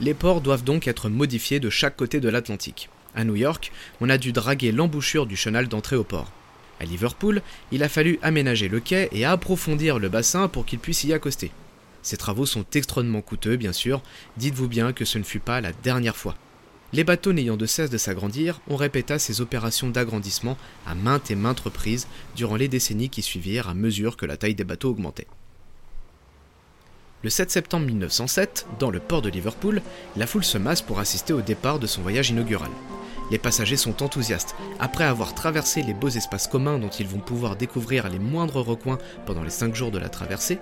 Les 0.00 0.14
ports 0.14 0.40
doivent 0.42 0.64
donc 0.64 0.86
être 0.86 1.08
modifiés 1.08 1.58
de 1.58 1.70
chaque 1.70 1.96
côté 1.96 2.20
de 2.20 2.28
l'Atlantique. 2.28 2.90
À 3.14 3.24
New 3.24 3.34
York, 3.34 3.72
on 4.00 4.10
a 4.10 4.18
dû 4.18 4.32
draguer 4.32 4.72
l'embouchure 4.72 5.26
du 5.26 5.36
chenal 5.36 5.66
d'entrée 5.66 5.96
au 5.96 6.04
port. 6.04 6.30
À 6.80 6.84
Liverpool, 6.84 7.42
il 7.72 7.82
a 7.82 7.88
fallu 7.88 8.18
aménager 8.22 8.68
le 8.68 8.78
quai 8.78 9.08
et 9.10 9.24
approfondir 9.24 9.98
le 9.98 10.08
bassin 10.08 10.48
pour 10.48 10.66
qu'il 10.66 10.78
puisse 10.78 11.04
y 11.04 11.12
accoster. 11.12 11.50
Ces 12.02 12.16
travaux 12.16 12.46
sont 12.46 12.64
extrêmement 12.74 13.22
coûteux, 13.22 13.56
bien 13.56 13.72
sûr, 13.72 14.02
dites-vous 14.36 14.68
bien 14.68 14.92
que 14.92 15.04
ce 15.04 15.18
ne 15.18 15.24
fut 15.24 15.40
pas 15.40 15.60
la 15.60 15.72
dernière 15.72 16.16
fois. 16.16 16.36
Les 16.92 17.04
bateaux 17.04 17.32
n'ayant 17.32 17.56
de 17.56 17.66
cesse 17.66 17.90
de 17.90 17.98
s'agrandir, 17.98 18.60
on 18.68 18.76
répéta 18.76 19.18
ces 19.18 19.40
opérations 19.40 19.90
d'agrandissement 19.90 20.56
à 20.86 20.94
maintes 20.94 21.30
et 21.30 21.34
maintes 21.34 21.60
reprises 21.60 22.06
durant 22.36 22.56
les 22.56 22.68
décennies 22.68 23.10
qui 23.10 23.22
suivirent 23.22 23.68
à 23.68 23.74
mesure 23.74 24.16
que 24.16 24.24
la 24.24 24.36
taille 24.36 24.54
des 24.54 24.64
bateaux 24.64 24.90
augmentait. 24.90 25.26
Le 27.24 27.30
7 27.30 27.50
septembre 27.50 27.86
1907, 27.86 28.66
dans 28.78 28.90
le 28.90 29.00
port 29.00 29.22
de 29.22 29.28
Liverpool, 29.28 29.82
la 30.16 30.28
foule 30.28 30.44
se 30.44 30.56
masse 30.56 30.82
pour 30.82 31.00
assister 31.00 31.32
au 31.32 31.40
départ 31.40 31.80
de 31.80 31.88
son 31.88 32.00
voyage 32.00 32.30
inaugural. 32.30 32.70
Les 33.32 33.38
passagers 33.38 33.76
sont 33.76 34.04
enthousiastes. 34.04 34.54
Après 34.78 35.02
avoir 35.02 35.34
traversé 35.34 35.82
les 35.82 35.94
beaux 35.94 36.08
espaces 36.08 36.46
communs 36.46 36.78
dont 36.78 36.90
ils 36.90 37.08
vont 37.08 37.18
pouvoir 37.18 37.56
découvrir 37.56 38.08
les 38.08 38.20
moindres 38.20 38.64
recoins 38.64 38.98
pendant 39.26 39.42
les 39.42 39.50
5 39.50 39.74
jours 39.74 39.90
de 39.90 39.98
la 39.98 40.08
traversée, 40.08 40.60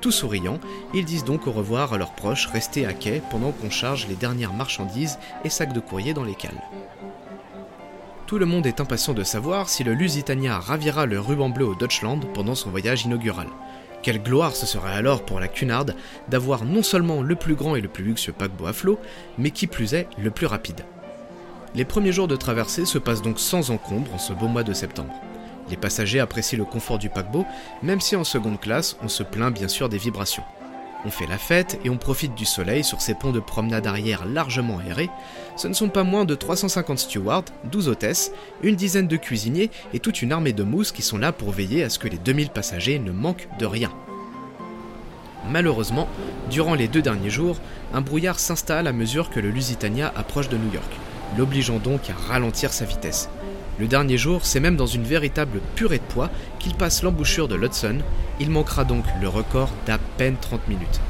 tout 0.00 0.10
souriants, 0.10 0.58
ils 0.92 1.04
disent 1.04 1.22
donc 1.22 1.46
au 1.46 1.52
revoir 1.52 1.92
à 1.92 1.98
leurs 1.98 2.16
proches 2.16 2.48
restés 2.48 2.84
à 2.84 2.94
quai 2.94 3.22
pendant 3.30 3.52
qu'on 3.52 3.70
charge 3.70 4.08
les 4.08 4.16
dernières 4.16 4.54
marchandises 4.54 5.20
et 5.44 5.50
sacs 5.50 5.72
de 5.72 5.78
courrier 5.78 6.14
dans 6.14 6.24
les 6.24 6.34
cales. 6.34 6.62
Tout 8.26 8.38
le 8.38 8.46
monde 8.46 8.66
est 8.66 8.80
impatient 8.80 9.14
de 9.14 9.22
savoir 9.22 9.68
si 9.68 9.84
le 9.84 9.94
Lusitania 9.94 10.58
ravira 10.58 11.06
le 11.06 11.20
ruban 11.20 11.50
bleu 11.50 11.66
au 11.66 11.76
Deutschland 11.76 12.18
pendant 12.34 12.56
son 12.56 12.70
voyage 12.70 13.04
inaugural. 13.04 13.46
Quelle 14.02 14.20
gloire 14.20 14.56
ce 14.56 14.66
serait 14.66 14.92
alors 14.92 15.24
pour 15.24 15.38
la 15.38 15.46
Cunard 15.46 15.86
d'avoir 16.28 16.64
non 16.64 16.82
seulement 16.82 17.22
le 17.22 17.36
plus 17.36 17.54
grand 17.54 17.76
et 17.76 17.80
le 17.80 17.88
plus 17.88 18.02
luxueux 18.02 18.32
paquebot 18.32 18.66
à 18.66 18.72
flot, 18.72 18.98
mais 19.38 19.52
qui 19.52 19.68
plus 19.68 19.94
est 19.94 20.08
le 20.18 20.32
plus 20.32 20.46
rapide. 20.46 20.84
Les 21.74 21.84
premiers 21.84 22.12
jours 22.12 22.28
de 22.28 22.36
traversée 22.36 22.84
se 22.84 22.98
passent 22.98 23.22
donc 23.22 23.38
sans 23.38 23.70
encombre 23.70 24.14
en 24.14 24.18
ce 24.18 24.32
beau 24.32 24.48
mois 24.48 24.64
de 24.64 24.72
septembre. 24.72 25.14
Les 25.70 25.76
passagers 25.76 26.20
apprécient 26.20 26.58
le 26.58 26.64
confort 26.64 26.98
du 26.98 27.08
paquebot, 27.08 27.46
même 27.82 28.00
si 28.00 28.16
en 28.16 28.24
seconde 28.24 28.60
classe, 28.60 28.96
on 29.02 29.08
se 29.08 29.22
plaint 29.22 29.54
bien 29.54 29.68
sûr 29.68 29.88
des 29.88 29.98
vibrations. 29.98 30.42
On 31.04 31.10
fait 31.10 31.26
la 31.26 31.38
fête 31.38 31.80
et 31.84 31.90
on 31.90 31.96
profite 31.96 32.34
du 32.36 32.44
soleil 32.44 32.84
sur 32.84 33.00
ces 33.00 33.14
ponts 33.14 33.32
de 33.32 33.40
promenade 33.40 33.88
arrière 33.88 34.24
largement 34.24 34.78
aérés. 34.78 35.10
Ce 35.56 35.66
ne 35.66 35.72
sont 35.72 35.88
pas 35.88 36.04
moins 36.04 36.24
de 36.24 36.36
350 36.36 36.98
stewards, 36.98 37.44
12 37.64 37.88
hôtesses, 37.88 38.32
une 38.62 38.76
dizaine 38.76 39.08
de 39.08 39.16
cuisiniers 39.16 39.70
et 39.92 39.98
toute 39.98 40.22
une 40.22 40.30
armée 40.30 40.52
de 40.52 40.62
mousses 40.62 40.92
qui 40.92 41.02
sont 41.02 41.18
là 41.18 41.32
pour 41.32 41.50
veiller 41.50 41.82
à 41.82 41.90
ce 41.90 41.98
que 41.98 42.06
les 42.06 42.18
2000 42.18 42.50
passagers 42.50 43.00
ne 43.00 43.10
manquent 43.10 43.48
de 43.58 43.66
rien. 43.66 43.90
Malheureusement, 45.50 46.08
durant 46.50 46.74
les 46.74 46.86
deux 46.86 47.02
derniers 47.02 47.30
jours, 47.30 47.56
un 47.92 48.00
brouillard 48.00 48.38
s'installe 48.38 48.86
à 48.86 48.92
mesure 48.92 49.30
que 49.30 49.40
le 49.40 49.50
Lusitania 49.50 50.12
approche 50.14 50.48
de 50.48 50.56
New 50.56 50.72
York, 50.72 50.92
l'obligeant 51.36 51.78
donc 51.78 52.10
à 52.10 52.14
ralentir 52.14 52.72
sa 52.72 52.84
vitesse. 52.84 53.28
Le 53.78 53.86
dernier 53.86 54.18
jour, 54.18 54.44
c'est 54.44 54.60
même 54.60 54.76
dans 54.76 54.86
une 54.86 55.04
véritable 55.04 55.60
purée 55.74 55.98
de 55.98 56.02
poids 56.02 56.30
qu'il 56.58 56.74
passe 56.74 57.02
l'embouchure 57.02 57.48
de 57.48 57.54
l'Hudson. 57.54 57.98
Il 58.38 58.50
manquera 58.50 58.84
donc 58.84 59.04
le 59.20 59.28
record 59.28 59.70
d'à 59.86 59.98
peine 60.18 60.36
30 60.40 60.68
minutes. 60.68 61.00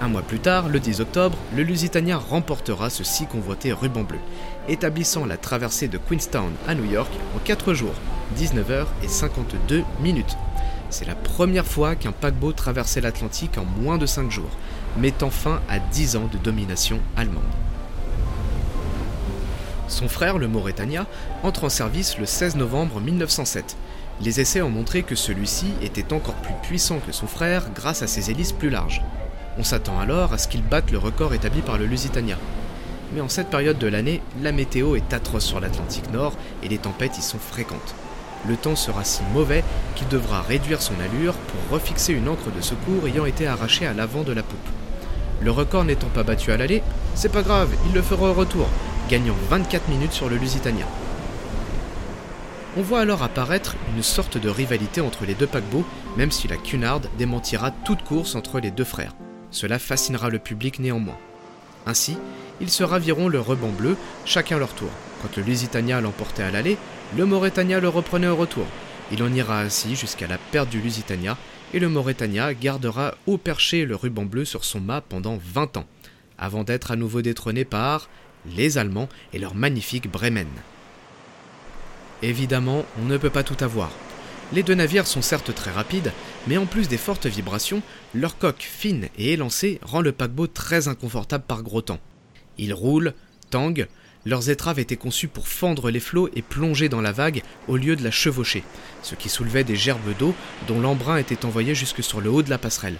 Un 0.00 0.08
mois 0.08 0.22
plus 0.22 0.40
tard, 0.40 0.68
le 0.68 0.80
10 0.80 1.00
octobre, 1.00 1.36
le 1.54 1.62
Lusitania 1.62 2.16
remportera 2.16 2.90
ce 2.90 3.04
si 3.04 3.26
convoité 3.26 3.72
ruban 3.72 4.02
bleu, 4.02 4.18
établissant 4.68 5.26
la 5.26 5.36
traversée 5.36 5.86
de 5.86 5.98
Queenstown 5.98 6.50
à 6.66 6.74
New 6.74 6.90
York 6.90 7.12
en 7.36 7.38
4 7.38 7.74
jours, 7.74 7.94
19h 8.36 8.86
et 9.04 9.08
52 9.08 9.84
minutes. 10.00 10.36
C'est 10.90 11.06
la 11.06 11.14
première 11.14 11.66
fois 11.66 11.94
qu'un 11.94 12.12
paquebot 12.12 12.52
traversait 12.52 13.00
l'Atlantique 13.00 13.58
en 13.58 13.64
moins 13.64 13.98
de 13.98 14.06
5 14.06 14.30
jours, 14.30 14.50
mettant 14.98 15.30
fin 15.30 15.60
à 15.68 15.78
10 15.78 16.16
ans 16.16 16.28
de 16.32 16.38
domination 16.38 16.98
allemande. 17.16 17.44
Son 19.92 20.08
frère, 20.08 20.38
le 20.38 20.48
Mauretania, 20.48 21.04
entre 21.42 21.64
en 21.64 21.68
service 21.68 22.16
le 22.16 22.24
16 22.24 22.56
novembre 22.56 22.98
1907. 22.98 23.76
Les 24.22 24.40
essais 24.40 24.62
ont 24.62 24.70
montré 24.70 25.02
que 25.02 25.14
celui-ci 25.14 25.66
était 25.82 26.14
encore 26.14 26.36
plus 26.36 26.54
puissant 26.62 26.98
que 26.98 27.12
son 27.12 27.26
frère 27.26 27.66
grâce 27.74 28.00
à 28.00 28.06
ses 28.06 28.30
hélices 28.30 28.52
plus 28.52 28.70
larges. 28.70 29.02
On 29.58 29.64
s'attend 29.64 30.00
alors 30.00 30.32
à 30.32 30.38
ce 30.38 30.48
qu'il 30.48 30.62
batte 30.62 30.90
le 30.92 30.96
record 30.96 31.34
établi 31.34 31.60
par 31.60 31.76
le 31.76 31.84
Lusitania. 31.84 32.38
Mais 33.12 33.20
en 33.20 33.28
cette 33.28 33.50
période 33.50 33.76
de 33.76 33.86
l'année, 33.86 34.22
la 34.40 34.50
météo 34.50 34.96
est 34.96 35.12
atroce 35.12 35.44
sur 35.44 35.60
l'Atlantique 35.60 36.10
Nord 36.10 36.32
et 36.62 36.68
les 36.68 36.78
tempêtes 36.78 37.18
y 37.18 37.22
sont 37.22 37.38
fréquentes. 37.38 37.94
Le 38.48 38.56
temps 38.56 38.76
sera 38.76 39.04
si 39.04 39.20
mauvais 39.34 39.62
qu'il 39.94 40.08
devra 40.08 40.40
réduire 40.40 40.80
son 40.80 40.98
allure 41.00 41.34
pour 41.34 41.76
refixer 41.78 42.14
une 42.14 42.30
encre 42.30 42.50
de 42.50 42.62
secours 42.62 43.06
ayant 43.06 43.26
été 43.26 43.46
arrachée 43.46 43.86
à 43.86 43.92
l'avant 43.92 44.22
de 44.22 44.32
la 44.32 44.42
poupe. 44.42 44.58
Le 45.42 45.50
record 45.50 45.84
n'étant 45.84 46.08
pas 46.08 46.22
battu 46.22 46.50
à 46.50 46.56
l'aller, 46.56 46.82
c'est 47.14 47.30
pas 47.30 47.42
grave, 47.42 47.68
il 47.86 47.92
le 47.92 48.00
fera 48.00 48.30
au 48.30 48.32
retour, 48.32 48.68
gagnant 49.12 49.36
24 49.50 49.90
minutes 49.90 50.14
sur 50.14 50.30
le 50.30 50.36
Lusitania. 50.36 50.86
On 52.78 52.80
voit 52.80 53.00
alors 53.00 53.22
apparaître 53.22 53.76
une 53.94 54.02
sorte 54.02 54.38
de 54.38 54.48
rivalité 54.48 55.02
entre 55.02 55.26
les 55.26 55.34
deux 55.34 55.46
paquebots, 55.46 55.84
même 56.16 56.30
si 56.30 56.48
la 56.48 56.56
Cunard 56.56 57.02
démentira 57.18 57.72
toute 57.72 58.04
course 58.04 58.36
entre 58.36 58.58
les 58.58 58.70
deux 58.70 58.84
frères. 58.84 59.14
Cela 59.50 59.78
fascinera 59.78 60.30
le 60.30 60.38
public 60.38 60.78
néanmoins. 60.78 61.18
Ainsi, 61.84 62.16
ils 62.62 62.70
se 62.70 62.84
raviront 62.84 63.28
le 63.28 63.38
ruban 63.38 63.68
bleu, 63.68 63.98
chacun 64.24 64.56
leur 64.58 64.72
tour. 64.72 64.88
Quand 65.20 65.36
le 65.36 65.42
Lusitania 65.42 66.00
l'emportait 66.00 66.44
à 66.44 66.50
l'aller, 66.50 66.78
le 67.14 67.26
Mauretania 67.26 67.80
le 67.80 67.90
reprenait 67.90 68.28
au 68.28 68.36
retour. 68.36 68.64
Il 69.12 69.22
en 69.22 69.34
ira 69.34 69.60
ainsi 69.60 69.94
jusqu'à 69.94 70.26
la 70.26 70.38
perte 70.38 70.70
du 70.70 70.80
Lusitania, 70.80 71.36
et 71.74 71.80
le 71.80 71.90
Mauretania 71.90 72.54
gardera 72.54 73.14
haut 73.26 73.36
perché 73.36 73.84
le 73.84 73.94
ruban 73.94 74.24
bleu 74.24 74.46
sur 74.46 74.64
son 74.64 74.80
mât 74.80 75.02
pendant 75.06 75.38
20 75.52 75.76
ans, 75.76 75.86
avant 76.38 76.64
d'être 76.64 76.92
à 76.92 76.96
nouveau 76.96 77.20
détrôné 77.20 77.66
par 77.66 78.08
les 78.46 78.78
Allemands 78.78 79.08
et 79.32 79.38
leur 79.38 79.54
magnifique 79.54 80.10
Bremen. 80.10 80.48
Évidemment, 82.22 82.84
on 83.00 83.04
ne 83.04 83.16
peut 83.16 83.30
pas 83.30 83.42
tout 83.42 83.62
avoir. 83.62 83.90
Les 84.52 84.62
deux 84.62 84.74
navires 84.74 85.06
sont 85.06 85.22
certes 85.22 85.54
très 85.54 85.70
rapides, 85.70 86.12
mais 86.46 86.58
en 86.58 86.66
plus 86.66 86.86
des 86.86 86.98
fortes 86.98 87.26
vibrations, 87.26 87.82
leur 88.14 88.36
coque 88.36 88.62
fine 88.62 89.08
et 89.16 89.32
élancée 89.32 89.80
rend 89.82 90.02
le 90.02 90.12
paquebot 90.12 90.46
très 90.46 90.88
inconfortable 90.88 91.44
par 91.46 91.62
gros 91.62 91.80
temps. 91.80 92.00
Ils 92.58 92.74
roulent, 92.74 93.14
tanguent, 93.50 93.88
leurs 94.24 94.50
étraves 94.50 94.78
étaient 94.78 94.96
conçues 94.96 95.26
pour 95.26 95.48
fendre 95.48 95.90
les 95.90 96.00
flots 96.00 96.28
et 96.36 96.42
plonger 96.42 96.88
dans 96.88 97.00
la 97.00 97.12
vague 97.12 97.42
au 97.66 97.76
lieu 97.76 97.96
de 97.96 98.04
la 98.04 98.10
chevaucher, 98.10 98.62
ce 99.02 99.14
qui 99.14 99.28
soulevait 99.28 99.64
des 99.64 99.74
gerbes 99.74 100.16
d'eau 100.18 100.34
dont 100.68 100.80
l'embrun 100.80 101.16
était 101.16 101.44
envoyé 101.44 101.74
jusque 101.74 102.04
sur 102.04 102.20
le 102.20 102.30
haut 102.30 102.42
de 102.42 102.50
la 102.50 102.58
passerelle. 102.58 102.98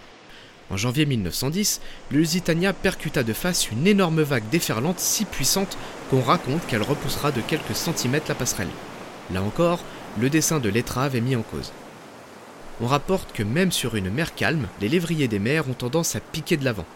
En 0.73 0.79
janvier 0.79 1.05
1910, 1.05 1.83
le 2.11 2.19
Lusitania 2.21 2.73
percuta 2.73 3.23
de 3.23 3.35
face 3.35 3.71
une 3.71 3.87
énorme 3.87 4.23
vague 4.23 4.49
déferlante 4.51 4.99
si 4.99 5.27
puissante 5.27 5.77
qu'on 6.09 6.23
raconte 6.23 6.67
qu'elle 6.67 6.81
repoussera 6.81 7.31
de 7.31 7.43
quelques 7.43 7.75
centimètres 7.75 8.31
la 8.31 8.35
passerelle. 8.35 8.71
Là 9.35 9.43
encore, 9.43 9.81
le 10.19 10.31
dessin 10.31 10.61
de 10.61 10.71
l'étrave 10.71 11.15
est 11.15 11.21
mis 11.21 11.37
en 11.37 11.43
cause. 11.43 11.73
On 12.81 12.87
rapporte 12.87 13.35
que 13.35 13.43
même 13.43 13.71
sur 13.71 13.97
une 13.97 14.09
mer 14.09 14.35
calme, 14.35 14.67
les 14.81 14.89
lévriers 14.89 15.29
des 15.29 15.39
mers 15.39 15.69
ont 15.69 15.75
tendance 15.75 16.17
à 16.17 16.21
piquer 16.21 16.57
de 16.57 16.65
l'avant. 16.65 16.87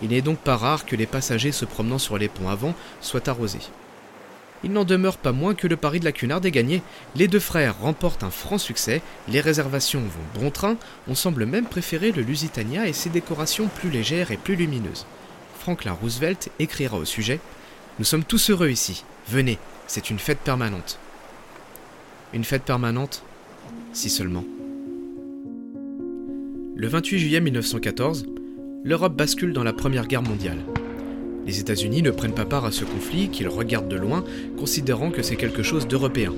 Il 0.00 0.10
n'est 0.10 0.22
donc 0.22 0.38
pas 0.38 0.56
rare 0.56 0.86
que 0.86 0.94
les 0.94 1.06
passagers 1.06 1.50
se 1.50 1.64
promenant 1.64 1.98
sur 1.98 2.18
les 2.18 2.28
ponts 2.28 2.50
avant 2.50 2.74
soient 3.00 3.28
arrosés. 3.28 3.58
Il 4.64 4.72
n'en 4.72 4.84
demeure 4.84 5.18
pas 5.18 5.32
moins 5.32 5.54
que 5.54 5.66
le 5.66 5.76
pari 5.76 6.00
de 6.00 6.06
la 6.06 6.12
Cunard 6.12 6.44
est 6.44 6.50
gagné. 6.50 6.82
Les 7.16 7.28
deux 7.28 7.38
frères 7.38 7.78
remportent 7.78 8.24
un 8.24 8.30
franc 8.30 8.56
succès, 8.56 9.02
les 9.28 9.42
réservations 9.42 10.00
vont 10.00 10.40
bon 10.40 10.50
train, 10.50 10.78
on 11.06 11.14
semble 11.14 11.44
même 11.44 11.66
préférer 11.66 12.12
le 12.12 12.22
Lusitania 12.22 12.88
et 12.88 12.94
ses 12.94 13.10
décorations 13.10 13.68
plus 13.68 13.90
légères 13.90 14.30
et 14.30 14.38
plus 14.38 14.56
lumineuses. 14.56 15.04
Franklin 15.60 15.92
Roosevelt 15.92 16.50
écrira 16.58 16.96
au 16.96 17.04
sujet 17.04 17.40
Nous 17.98 18.06
sommes 18.06 18.24
tous 18.24 18.48
heureux 18.48 18.70
ici. 18.70 19.04
Venez, 19.28 19.58
c'est 19.86 20.08
une 20.08 20.18
fête 20.18 20.40
permanente. 20.40 20.98
Une 22.32 22.44
fête 22.44 22.64
permanente? 22.64 23.22
Si 23.92 24.08
seulement. 24.08 24.44
Le 26.74 26.88
28 26.88 27.18
juillet 27.18 27.40
1914, 27.40 28.26
l'Europe 28.82 29.14
bascule 29.14 29.52
dans 29.52 29.62
la 29.62 29.72
Première 29.74 30.06
Guerre 30.06 30.22
mondiale. 30.22 30.58
Les 31.46 31.60
États-Unis 31.60 32.02
ne 32.02 32.10
prennent 32.10 32.34
pas 32.34 32.44
part 32.44 32.64
à 32.64 32.72
ce 32.72 32.84
conflit 32.84 33.28
qu'ils 33.28 33.48
regardent 33.48 33.88
de 33.88 33.96
loin, 33.96 34.24
considérant 34.58 35.10
que 35.10 35.22
c'est 35.22 35.36
quelque 35.36 35.62
chose 35.62 35.86
d'européen. 35.86 36.32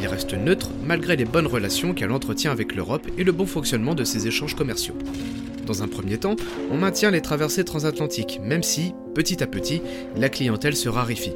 Ils 0.00 0.06
restent 0.06 0.34
neutres 0.34 0.70
malgré 0.84 1.16
les 1.16 1.24
bonnes 1.24 1.46
relations 1.46 1.94
qu'elle 1.94 2.12
entretient 2.12 2.50
avec 2.50 2.74
l'Europe 2.74 3.06
et 3.16 3.24
le 3.24 3.32
bon 3.32 3.46
fonctionnement 3.46 3.94
de 3.94 4.04
ses 4.04 4.26
échanges 4.26 4.54
commerciaux. 4.54 4.96
Dans 5.66 5.82
un 5.82 5.88
premier 5.88 6.18
temps, 6.18 6.36
on 6.70 6.76
maintient 6.76 7.10
les 7.10 7.22
traversées 7.22 7.64
transatlantiques, 7.64 8.40
même 8.42 8.62
si, 8.62 8.92
petit 9.14 9.42
à 9.42 9.46
petit, 9.46 9.80
la 10.16 10.28
clientèle 10.28 10.76
se 10.76 10.90
raréfie. 10.90 11.32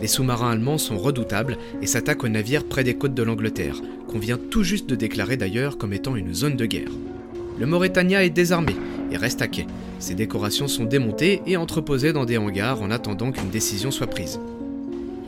Les 0.00 0.06
sous-marins 0.06 0.50
allemands 0.50 0.78
sont 0.78 0.98
redoutables 0.98 1.58
et 1.82 1.86
s'attaquent 1.86 2.24
aux 2.24 2.28
navires 2.28 2.64
près 2.64 2.84
des 2.84 2.94
côtes 2.94 3.14
de 3.14 3.22
l'Angleterre, 3.22 3.82
qu'on 4.08 4.18
vient 4.18 4.38
tout 4.38 4.62
juste 4.62 4.88
de 4.88 4.94
déclarer 4.94 5.36
d'ailleurs 5.36 5.76
comme 5.78 5.92
étant 5.92 6.16
une 6.16 6.34
zone 6.34 6.56
de 6.56 6.66
guerre. 6.66 6.90
Le 7.58 7.66
Mauritania 7.66 8.24
est 8.24 8.30
désarmé 8.30 8.76
et 9.10 9.16
reste 9.16 9.40
à 9.40 9.48
quai. 9.48 9.66
Ses 9.98 10.14
décorations 10.14 10.68
sont 10.68 10.84
démontées 10.84 11.40
et 11.46 11.56
entreposées 11.56 12.12
dans 12.12 12.26
des 12.26 12.36
hangars 12.36 12.82
en 12.82 12.90
attendant 12.90 13.32
qu'une 13.32 13.48
décision 13.48 13.90
soit 13.90 14.08
prise. 14.08 14.38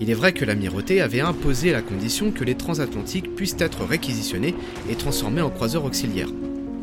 Il 0.00 0.10
est 0.10 0.14
vrai 0.14 0.32
que 0.32 0.44
l'amirauté 0.44 1.00
avait 1.00 1.20
imposé 1.20 1.72
la 1.72 1.82
condition 1.82 2.30
que 2.30 2.44
les 2.44 2.54
transatlantiques 2.54 3.34
puissent 3.34 3.56
être 3.58 3.84
réquisitionnés 3.84 4.54
et 4.90 4.94
transformés 4.94 5.40
en 5.40 5.50
croiseurs 5.50 5.84
auxiliaires. 5.84 6.32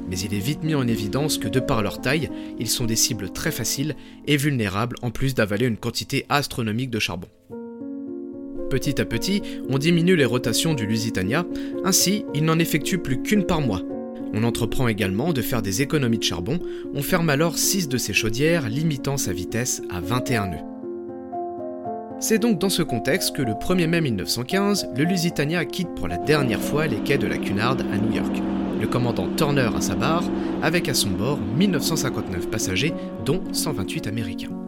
Mais 0.09 0.19
il 0.19 0.33
est 0.33 0.39
vite 0.39 0.63
mis 0.63 0.75
en 0.75 0.87
évidence 0.87 1.37
que 1.37 1.47
de 1.47 1.59
par 1.59 1.81
leur 1.81 2.01
taille, 2.01 2.29
ils 2.59 2.69
sont 2.69 2.85
des 2.85 2.95
cibles 2.95 3.31
très 3.31 3.51
faciles 3.51 3.95
et 4.27 4.37
vulnérables 4.37 4.97
en 5.01 5.11
plus 5.11 5.33
d'avaler 5.33 5.65
une 5.65 5.77
quantité 5.77 6.25
astronomique 6.29 6.89
de 6.89 6.99
charbon. 6.99 7.27
Petit 8.69 8.99
à 8.99 9.05
petit, 9.05 9.41
on 9.69 9.77
diminue 9.77 10.15
les 10.15 10.25
rotations 10.25 10.73
du 10.73 10.85
Lusitania, 10.85 11.45
ainsi 11.85 12.25
il 12.33 12.45
n'en 12.45 12.59
effectue 12.59 12.97
plus 12.97 13.21
qu'une 13.21 13.45
par 13.45 13.61
mois. 13.61 13.81
On 14.33 14.43
entreprend 14.43 14.87
également 14.87 15.33
de 15.33 15.41
faire 15.41 15.61
des 15.61 15.81
économies 15.81 16.17
de 16.17 16.23
charbon, 16.23 16.59
on 16.93 17.01
ferme 17.01 17.29
alors 17.29 17.57
6 17.57 17.87
de 17.87 17.97
ses 17.97 18.13
chaudières, 18.13 18.69
limitant 18.69 19.17
sa 19.17 19.33
vitesse 19.33 19.81
à 19.89 20.01
21 20.01 20.47
nœuds. 20.47 20.57
C'est 22.19 22.39
donc 22.39 22.59
dans 22.59 22.69
ce 22.69 22.81
contexte 22.81 23.35
que 23.35 23.41
le 23.41 23.53
1er 23.53 23.87
mai 23.87 24.01
1915, 24.01 24.89
le 24.95 25.03
Lusitania 25.03 25.65
quitte 25.65 25.93
pour 25.95 26.07
la 26.07 26.17
dernière 26.17 26.61
fois 26.61 26.87
les 26.87 26.97
quais 26.97 27.17
de 27.17 27.27
la 27.27 27.37
Cunard 27.37 27.77
à 27.91 27.97
New 27.97 28.13
York. 28.13 28.41
Le 28.79 28.87
commandant 28.87 29.27
Turner 29.35 29.69
à 29.75 29.81
sa 29.81 29.95
barre, 29.95 30.23
avec 30.61 30.89
à 30.89 30.93
son 30.93 31.09
bord 31.09 31.39
1959 31.57 32.49
passagers, 32.49 32.93
dont 33.25 33.41
128 33.51 34.07
Américains. 34.07 34.64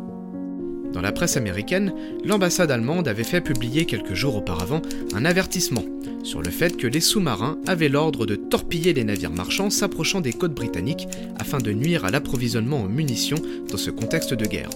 Dans 0.97 1.03
la 1.03 1.11
presse 1.11 1.37
américaine, 1.37 1.93
l'ambassade 2.25 2.71
allemande 2.71 3.07
avait 3.07 3.23
fait 3.23 3.39
publier 3.39 3.85
quelques 3.85 4.15
jours 4.15 4.35
auparavant 4.35 4.81
un 5.13 5.25
avertissement 5.25 5.85
sur 6.23 6.41
le 6.41 6.49
fait 6.49 6.75
que 6.75 6.87
les 6.87 7.01
sous-marins 7.01 7.59
avaient 7.67 7.87
l'ordre 7.87 8.25
de 8.25 8.35
torpiller 8.35 8.93
les 8.93 9.03
navires 9.03 9.29
marchands 9.29 9.69
s'approchant 9.69 10.21
des 10.21 10.33
côtes 10.33 10.55
britanniques 10.55 11.07
afin 11.37 11.59
de 11.59 11.71
nuire 11.71 12.03
à 12.03 12.09
l'approvisionnement 12.09 12.81
en 12.81 12.87
munitions 12.87 13.37
dans 13.69 13.77
ce 13.77 13.91
contexte 13.91 14.33
de 14.33 14.47
guerre. 14.47 14.71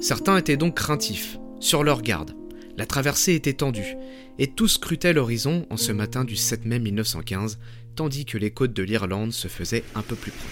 Certains 0.00 0.38
étaient 0.38 0.56
donc 0.56 0.74
craintifs, 0.74 1.38
sur 1.60 1.84
leur 1.84 2.02
garde. 2.02 2.34
La 2.76 2.84
traversée 2.84 3.34
était 3.34 3.52
tendue, 3.52 3.94
et 4.40 4.48
tous 4.48 4.66
scrutaient 4.66 5.12
l'horizon 5.12 5.66
en 5.70 5.76
ce 5.76 5.92
matin 5.92 6.24
du 6.24 6.34
7 6.34 6.64
mai 6.64 6.80
1915, 6.80 7.60
tandis 7.94 8.24
que 8.24 8.38
les 8.38 8.50
côtes 8.50 8.72
de 8.72 8.82
l'Irlande 8.82 9.32
se 9.32 9.46
faisaient 9.46 9.84
un 9.94 10.02
peu 10.02 10.16
plus 10.16 10.32
proches. 10.32 10.50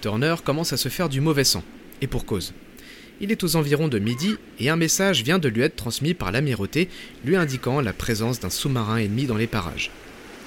Turner 0.00 0.36
commence 0.44 0.72
à 0.72 0.76
se 0.76 0.88
faire 0.88 1.08
du 1.08 1.20
mauvais 1.20 1.44
sang, 1.44 1.64
et 2.00 2.06
pour 2.06 2.24
cause. 2.26 2.54
Il 3.20 3.30
est 3.30 3.44
aux 3.44 3.56
environs 3.56 3.88
de 3.88 3.98
midi 3.98 4.36
et 4.58 4.70
un 4.70 4.76
message 4.76 5.22
vient 5.22 5.38
de 5.38 5.48
lui 5.48 5.62
être 5.62 5.76
transmis 5.76 6.14
par 6.14 6.32
l'amirauté 6.32 6.88
lui 7.24 7.36
indiquant 7.36 7.80
la 7.80 7.92
présence 7.92 8.40
d'un 8.40 8.48
sous-marin 8.48 8.96
ennemi 8.96 9.26
dans 9.26 9.36
les 9.36 9.46
parages. 9.46 9.90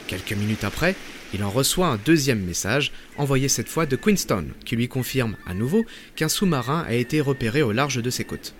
Quelques 0.07 0.33
minutes 0.33 0.63
après, 0.63 0.95
il 1.33 1.43
en 1.43 1.49
reçoit 1.49 1.87
un 1.87 1.99
deuxième 2.03 2.41
message, 2.41 2.91
envoyé 3.17 3.47
cette 3.47 3.69
fois 3.69 3.85
de 3.85 3.95
Queenstown, 3.95 4.51
qui 4.65 4.75
lui 4.75 4.87
confirme 4.87 5.35
à 5.45 5.53
nouveau 5.53 5.85
qu'un 6.15 6.29
sous-marin 6.29 6.83
a 6.87 6.93
été 6.93 7.21
repéré 7.21 7.61
au 7.61 7.71
large 7.71 8.01
de 8.01 8.09
ses 8.09 8.23
côtes. 8.23 8.53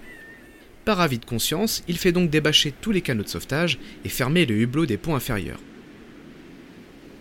Par 0.85 0.99
avis 0.99 1.19
de 1.19 1.25
conscience, 1.25 1.83
il 1.87 1.97
fait 1.97 2.11
donc 2.11 2.29
débâcher 2.29 2.73
tous 2.81 2.91
les 2.91 3.01
canaux 3.01 3.23
de 3.23 3.29
sauvetage 3.29 3.79
et 4.05 4.09
fermer 4.09 4.45
le 4.45 4.55
hublot 4.55 4.85
des 4.85 4.97
ponts 4.97 5.15
inférieurs. 5.15 5.59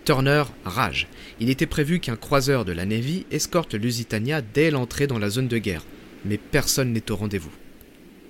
Turner 0.05 0.43
rage. 0.65 1.07
Il 1.39 1.49
était 1.49 1.65
prévu 1.65 1.99
qu'un 1.99 2.15
croiseur 2.15 2.65
de 2.65 2.71
la 2.71 2.85
Navy 2.85 3.25
escorte 3.31 3.73
Lusitania 3.73 4.41
dès 4.41 4.69
l'entrée 4.69 5.07
dans 5.07 5.19
la 5.19 5.29
zone 5.29 5.47
de 5.47 5.57
guerre, 5.57 5.85
mais 6.25 6.37
personne 6.37 6.91
n'est 6.91 7.11
au 7.11 7.15
rendez-vous. 7.15 7.51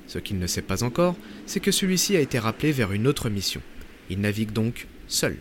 Ce 0.07 0.19
qu'il 0.19 0.37
ne 0.37 0.47
sait 0.47 0.61
pas 0.61 0.83
encore, 0.83 1.15
c'est 1.45 1.59
que 1.59 1.71
celui-ci 1.71 2.15
a 2.15 2.19
été 2.19 2.37
rappelé 2.37 2.71
vers 2.71 2.91
une 2.91 3.07
autre 3.07 3.29
mission. 3.29 3.61
Il 4.09 4.19
navigue 4.19 4.51
donc 4.51 4.87
seul. 5.07 5.37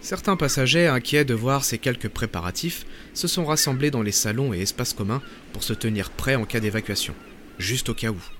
Certains 0.00 0.36
passagers, 0.36 0.86
inquiets 0.86 1.24
de 1.24 1.34
voir 1.34 1.64
ces 1.64 1.78
quelques 1.78 2.08
préparatifs, 2.08 2.86
se 3.14 3.28
sont 3.28 3.44
rassemblés 3.44 3.90
dans 3.90 4.02
les 4.02 4.12
salons 4.12 4.54
et 4.54 4.60
espaces 4.60 4.94
communs 4.94 5.22
pour 5.52 5.64
se 5.64 5.72
tenir 5.74 6.10
prêts 6.10 6.36
en 6.36 6.44
cas 6.44 6.60
d'évacuation, 6.60 7.14
juste 7.58 7.88
au 7.88 7.94
cas 7.94 8.10
où. 8.10 8.37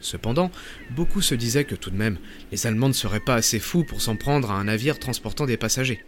Cependant, 0.00 0.50
beaucoup 0.90 1.22
se 1.22 1.34
disaient 1.34 1.64
que 1.64 1.74
tout 1.74 1.90
de 1.90 1.96
même, 1.96 2.18
les 2.52 2.66
Allemands 2.66 2.88
ne 2.88 2.92
seraient 2.92 3.20
pas 3.20 3.34
assez 3.34 3.58
fous 3.58 3.84
pour 3.84 4.00
s'en 4.00 4.16
prendre 4.16 4.50
à 4.50 4.54
un 4.54 4.64
navire 4.64 4.98
transportant 4.98 5.46
des 5.46 5.56
passagers. 5.56 6.04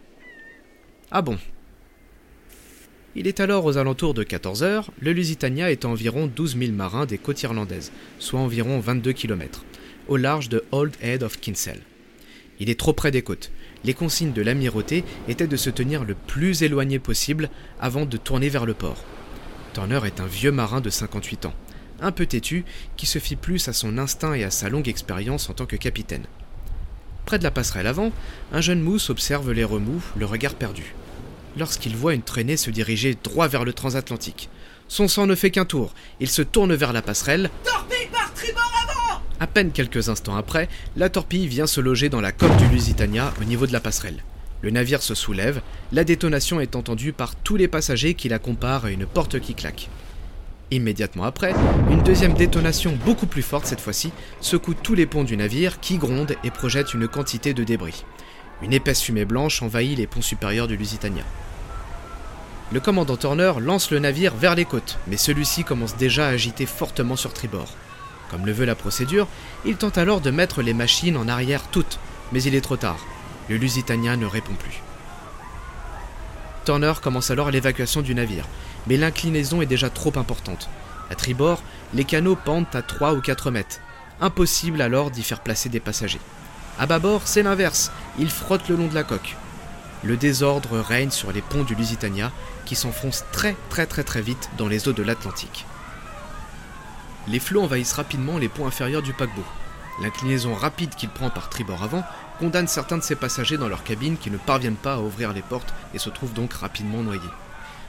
Ah 1.11 1.21
bon? 1.21 1.37
Il 3.15 3.27
est 3.27 3.39
alors 3.39 3.65
aux 3.65 3.77
alentours 3.77 4.13
de 4.13 4.23
14 4.23 4.61
heures, 4.61 4.91
le 4.99 5.11
Lusitania 5.11 5.71
est 5.71 5.83
à 5.83 5.89
environ 5.89 6.27
12 6.27 6.57
000 6.57 6.71
marins 6.73 7.07
des 7.07 7.17
côtes 7.17 7.41
irlandaises, 7.41 7.91
soit 8.19 8.39
environ 8.39 8.79
22 8.79 9.13
km, 9.13 9.65
au 10.07 10.17
large 10.17 10.47
de 10.49 10.63
Old 10.71 10.93
Head 11.01 11.23
of 11.23 11.39
Kinsale. 11.39 11.81
Il 12.59 12.69
est 12.69 12.79
trop 12.79 12.93
près 12.93 13.09
des 13.09 13.23
côtes. 13.23 13.51
Les 13.83 13.93
consignes 13.93 14.33
de 14.33 14.41
l'amirauté 14.41 15.03
étaient 15.27 15.47
de 15.47 15.57
se 15.57 15.69
tenir 15.69 16.03
le 16.03 16.13
plus 16.13 16.61
éloigné 16.61 16.99
possible 16.99 17.49
avant 17.79 18.05
de 18.05 18.17
tourner 18.17 18.49
vers 18.49 18.65
le 18.65 18.73
port. 18.73 19.03
Turner 19.73 20.01
est 20.05 20.19
un 20.19 20.27
vieux 20.27 20.51
marin 20.51 20.81
de 20.81 20.89
58 20.89 21.45
ans, 21.45 21.53
un 22.01 22.11
peu 22.11 22.25
têtu, 22.25 22.65
qui 22.97 23.05
se 23.05 23.19
fie 23.19 23.35
plus 23.35 23.67
à 23.67 23.73
son 23.73 23.97
instinct 23.97 24.33
et 24.33 24.43
à 24.43 24.51
sa 24.51 24.69
longue 24.69 24.89
expérience 24.89 25.49
en 25.49 25.53
tant 25.53 25.65
que 25.65 25.75
capitaine. 25.75 26.25
Près 27.25 27.37
de 27.37 27.43
la 27.43 27.51
passerelle 27.51 27.87
avant, 27.87 28.11
un 28.51 28.61
jeune 28.61 28.81
mousse 28.81 29.09
observe 29.09 29.51
les 29.51 29.63
remous, 29.63 30.01
le 30.15 30.25
regard 30.25 30.55
perdu. 30.55 30.95
Lorsqu'il 31.57 31.95
voit 31.95 32.13
une 32.13 32.21
traînée 32.21 32.57
se 32.57 32.71
diriger 32.71 33.17
droit 33.23 33.47
vers 33.47 33.65
le 33.65 33.73
transatlantique. 33.73 34.49
Son 34.87 35.07
sang 35.07 35.27
ne 35.27 35.35
fait 35.35 35.51
qu'un 35.51 35.65
tour, 35.65 35.93
il 36.19 36.29
se 36.29 36.41
tourne 36.41 36.73
vers 36.73 36.93
la 36.93 37.01
passerelle. 37.01 37.49
Torpille 37.63 38.07
par 38.11 38.33
tribord 38.33 38.73
avant 38.83 39.21
À 39.39 39.45
peine 39.45 39.71
quelques 39.71 40.09
instants 40.09 40.35
après, 40.35 40.67
la 40.95 41.09
torpille 41.09 41.47
vient 41.47 41.67
se 41.67 41.81
loger 41.81 42.09
dans 42.09 42.21
la 42.21 42.31
coque 42.31 42.57
du 42.57 42.67
Lusitania 42.67 43.33
au 43.39 43.43
niveau 43.43 43.67
de 43.67 43.73
la 43.73 43.79
passerelle. 43.79 44.23
Le 44.61 44.71
navire 44.71 45.01
se 45.01 45.15
soulève, 45.15 45.61
la 45.91 46.03
détonation 46.03 46.59
est 46.59 46.75
entendue 46.75 47.13
par 47.13 47.35
tous 47.35 47.55
les 47.55 47.67
passagers 47.67 48.13
qui 48.15 48.27
la 48.27 48.39
comparent 48.39 48.85
à 48.85 48.91
une 48.91 49.05
porte 49.05 49.39
qui 49.39 49.53
claque. 49.53 49.89
Immédiatement 50.71 51.23
après, 51.23 51.55
une 51.89 52.03
deuxième 52.03 52.35
détonation 52.35 52.95
beaucoup 53.03 53.25
plus 53.25 53.41
forte 53.41 53.65
cette 53.65 53.81
fois-ci 53.81 54.11
secoue 54.39 54.75
tous 54.75 54.93
les 54.93 55.07
ponts 55.07 55.23
du 55.23 55.35
navire 55.35 55.79
qui 55.79 55.97
grondent 55.97 56.35
et 56.43 56.51
projettent 56.51 56.93
une 56.93 57.07
quantité 57.07 57.55
de 57.55 57.63
débris. 57.63 58.05
Une 58.61 58.73
épaisse 58.73 59.01
fumée 59.01 59.25
blanche 59.25 59.63
envahit 59.63 59.97
les 59.97 60.05
ponts 60.05 60.21
supérieurs 60.21 60.67
du 60.67 60.77
Lusitania. 60.77 61.23
Le 62.71 62.79
commandant 62.79 63.17
Turner 63.17 63.53
lance 63.59 63.89
le 63.89 63.97
navire 63.97 64.35
vers 64.35 64.53
les 64.53 64.65
côtes, 64.65 64.99
mais 65.07 65.17
celui-ci 65.17 65.63
commence 65.63 65.97
déjà 65.97 66.27
à 66.27 66.31
agiter 66.31 66.67
fortement 66.67 67.15
sur 67.15 67.33
tribord. 67.33 67.73
Comme 68.29 68.45
le 68.45 68.51
veut 68.51 68.65
la 68.65 68.75
procédure, 68.75 69.27
il 69.65 69.75
tente 69.75 69.97
alors 69.97 70.21
de 70.21 70.29
mettre 70.29 70.61
les 70.61 70.75
machines 70.75 71.17
en 71.17 71.27
arrière 71.27 71.63
toutes, 71.71 71.97
mais 72.31 72.43
il 72.43 72.53
est 72.53 72.61
trop 72.61 72.77
tard. 72.77 72.99
Le 73.49 73.57
Lusitania 73.57 74.15
ne 74.17 74.27
répond 74.27 74.53
plus. 74.53 74.83
Turner 76.63 76.93
commence 77.01 77.31
alors 77.31 77.49
l'évacuation 77.49 78.03
du 78.03 78.13
navire, 78.13 78.45
mais 78.87 78.97
l'inclinaison 78.97 79.61
est 79.61 79.67
déjà 79.67 79.89
trop 79.89 80.13
importante. 80.17 80.69
À 81.09 81.15
tribord, 81.15 81.61
les 81.93 82.03
canaux 82.03 82.35
pendent 82.35 82.65
à 82.73 82.81
3 82.81 83.13
ou 83.13 83.21
4 83.21 83.51
mètres. 83.51 83.79
Impossible 84.21 84.81
alors 84.81 85.11
d'y 85.11 85.23
faire 85.23 85.41
placer 85.41 85.69
des 85.69 85.79
passagers. 85.79 86.21
À 86.77 86.85
bâbord, 86.85 87.23
c'est 87.25 87.43
l'inverse, 87.43 87.91
ils 88.17 88.29
frottent 88.29 88.69
le 88.69 88.75
long 88.75 88.87
de 88.87 88.95
la 88.95 89.03
coque. 89.03 89.35
Le 90.03 90.15
désordre 90.15 90.79
règne 90.79 91.11
sur 91.11 91.31
les 91.31 91.41
ponts 91.41 91.63
du 91.63 91.75
Lusitania 91.75 92.31
qui 92.65 92.75
s'enfoncent 92.75 93.25
très 93.31 93.55
très 93.69 93.85
très 93.85 94.03
très 94.03 94.21
vite 94.21 94.49
dans 94.57 94.67
les 94.67 94.87
eaux 94.87 94.93
de 94.93 95.03
l'Atlantique. 95.03 95.65
Les 97.27 97.39
flots 97.39 97.63
envahissent 97.63 97.93
rapidement 97.93 98.37
les 98.37 98.47
ponts 98.47 98.65
inférieurs 98.65 99.01
du 99.01 99.13
paquebot. 99.13 99.43
L'inclinaison 100.01 100.53
rapide 100.53 100.95
qu'il 100.95 101.09
prend 101.09 101.29
par 101.29 101.49
tribord 101.49 101.83
avant 101.83 102.03
condamne 102.39 102.67
certains 102.67 102.97
de 102.97 103.03
ses 103.03 103.17
passagers 103.17 103.57
dans 103.57 103.67
leur 103.67 103.83
cabine 103.83 104.17
qui 104.17 104.31
ne 104.31 104.37
parviennent 104.37 104.75
pas 104.75 104.93
à 104.93 104.99
ouvrir 104.99 105.33
les 105.33 105.41
portes 105.41 105.73
et 105.93 105.99
se 105.99 106.09
trouvent 106.09 106.33
donc 106.33 106.53
rapidement 106.53 107.03
noyés. 107.03 107.21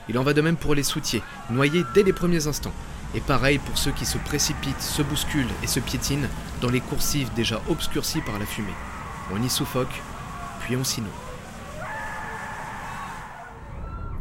Il 0.09 0.17
en 0.17 0.23
va 0.23 0.33
de 0.33 0.41
même 0.41 0.57
pour 0.57 0.75
les 0.75 0.83
soutiers, 0.83 1.23
noyés 1.49 1.83
dès 1.93 2.03
les 2.03 2.13
premiers 2.13 2.47
instants. 2.47 2.73
Et 3.13 3.19
pareil 3.19 3.59
pour 3.59 3.77
ceux 3.77 3.91
qui 3.91 4.05
se 4.05 4.17
précipitent, 4.17 4.81
se 4.81 5.01
bousculent 5.01 5.45
et 5.63 5.67
se 5.67 5.79
piétinent 5.79 6.27
dans 6.61 6.69
les 6.69 6.79
coursives 6.79 7.29
déjà 7.35 7.61
obscurcies 7.69 8.21
par 8.21 8.39
la 8.39 8.45
fumée. 8.45 8.67
On 9.33 9.41
y 9.41 9.49
suffoque, 9.49 10.01
puis 10.61 10.75
on 10.75 10.83
s'y 10.83 11.01
noie. 11.01 11.09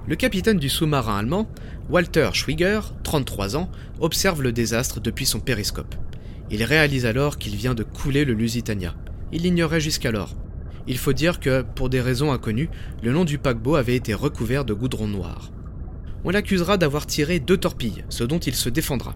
Le 0.06 0.16
capitaine 0.16 0.58
du 0.58 0.68
sous-marin 0.68 1.18
allemand, 1.18 1.48
Walter 1.88 2.30
Schwiger, 2.32 2.80
33 3.04 3.56
ans, 3.56 3.70
observe 4.00 4.42
le 4.42 4.50
désastre 4.50 4.98
depuis 5.00 5.26
son 5.26 5.40
périscope. 5.40 5.94
Il 6.50 6.64
réalise 6.64 7.06
alors 7.06 7.38
qu'il 7.38 7.54
vient 7.54 7.74
de 7.74 7.84
couler 7.84 8.24
le 8.24 8.32
Lusitania. 8.32 8.94
Il 9.30 9.42
l'ignorait 9.42 9.80
jusqu'alors. 9.80 10.34
Il 10.88 10.98
faut 10.98 11.12
dire 11.12 11.38
que, 11.38 11.62
pour 11.62 11.90
des 11.90 12.00
raisons 12.00 12.32
inconnues, 12.32 12.70
le 13.02 13.12
nom 13.12 13.24
du 13.24 13.38
paquebot 13.38 13.76
avait 13.76 13.94
été 13.94 14.14
recouvert 14.14 14.64
de 14.64 14.74
goudron 14.74 15.06
noir. 15.06 15.52
On 16.24 16.30
l'accusera 16.30 16.76
d'avoir 16.76 17.06
tiré 17.06 17.40
deux 17.40 17.56
torpilles, 17.56 18.04
ce 18.08 18.24
dont 18.24 18.38
il 18.38 18.54
se 18.54 18.68
défendra. 18.68 19.14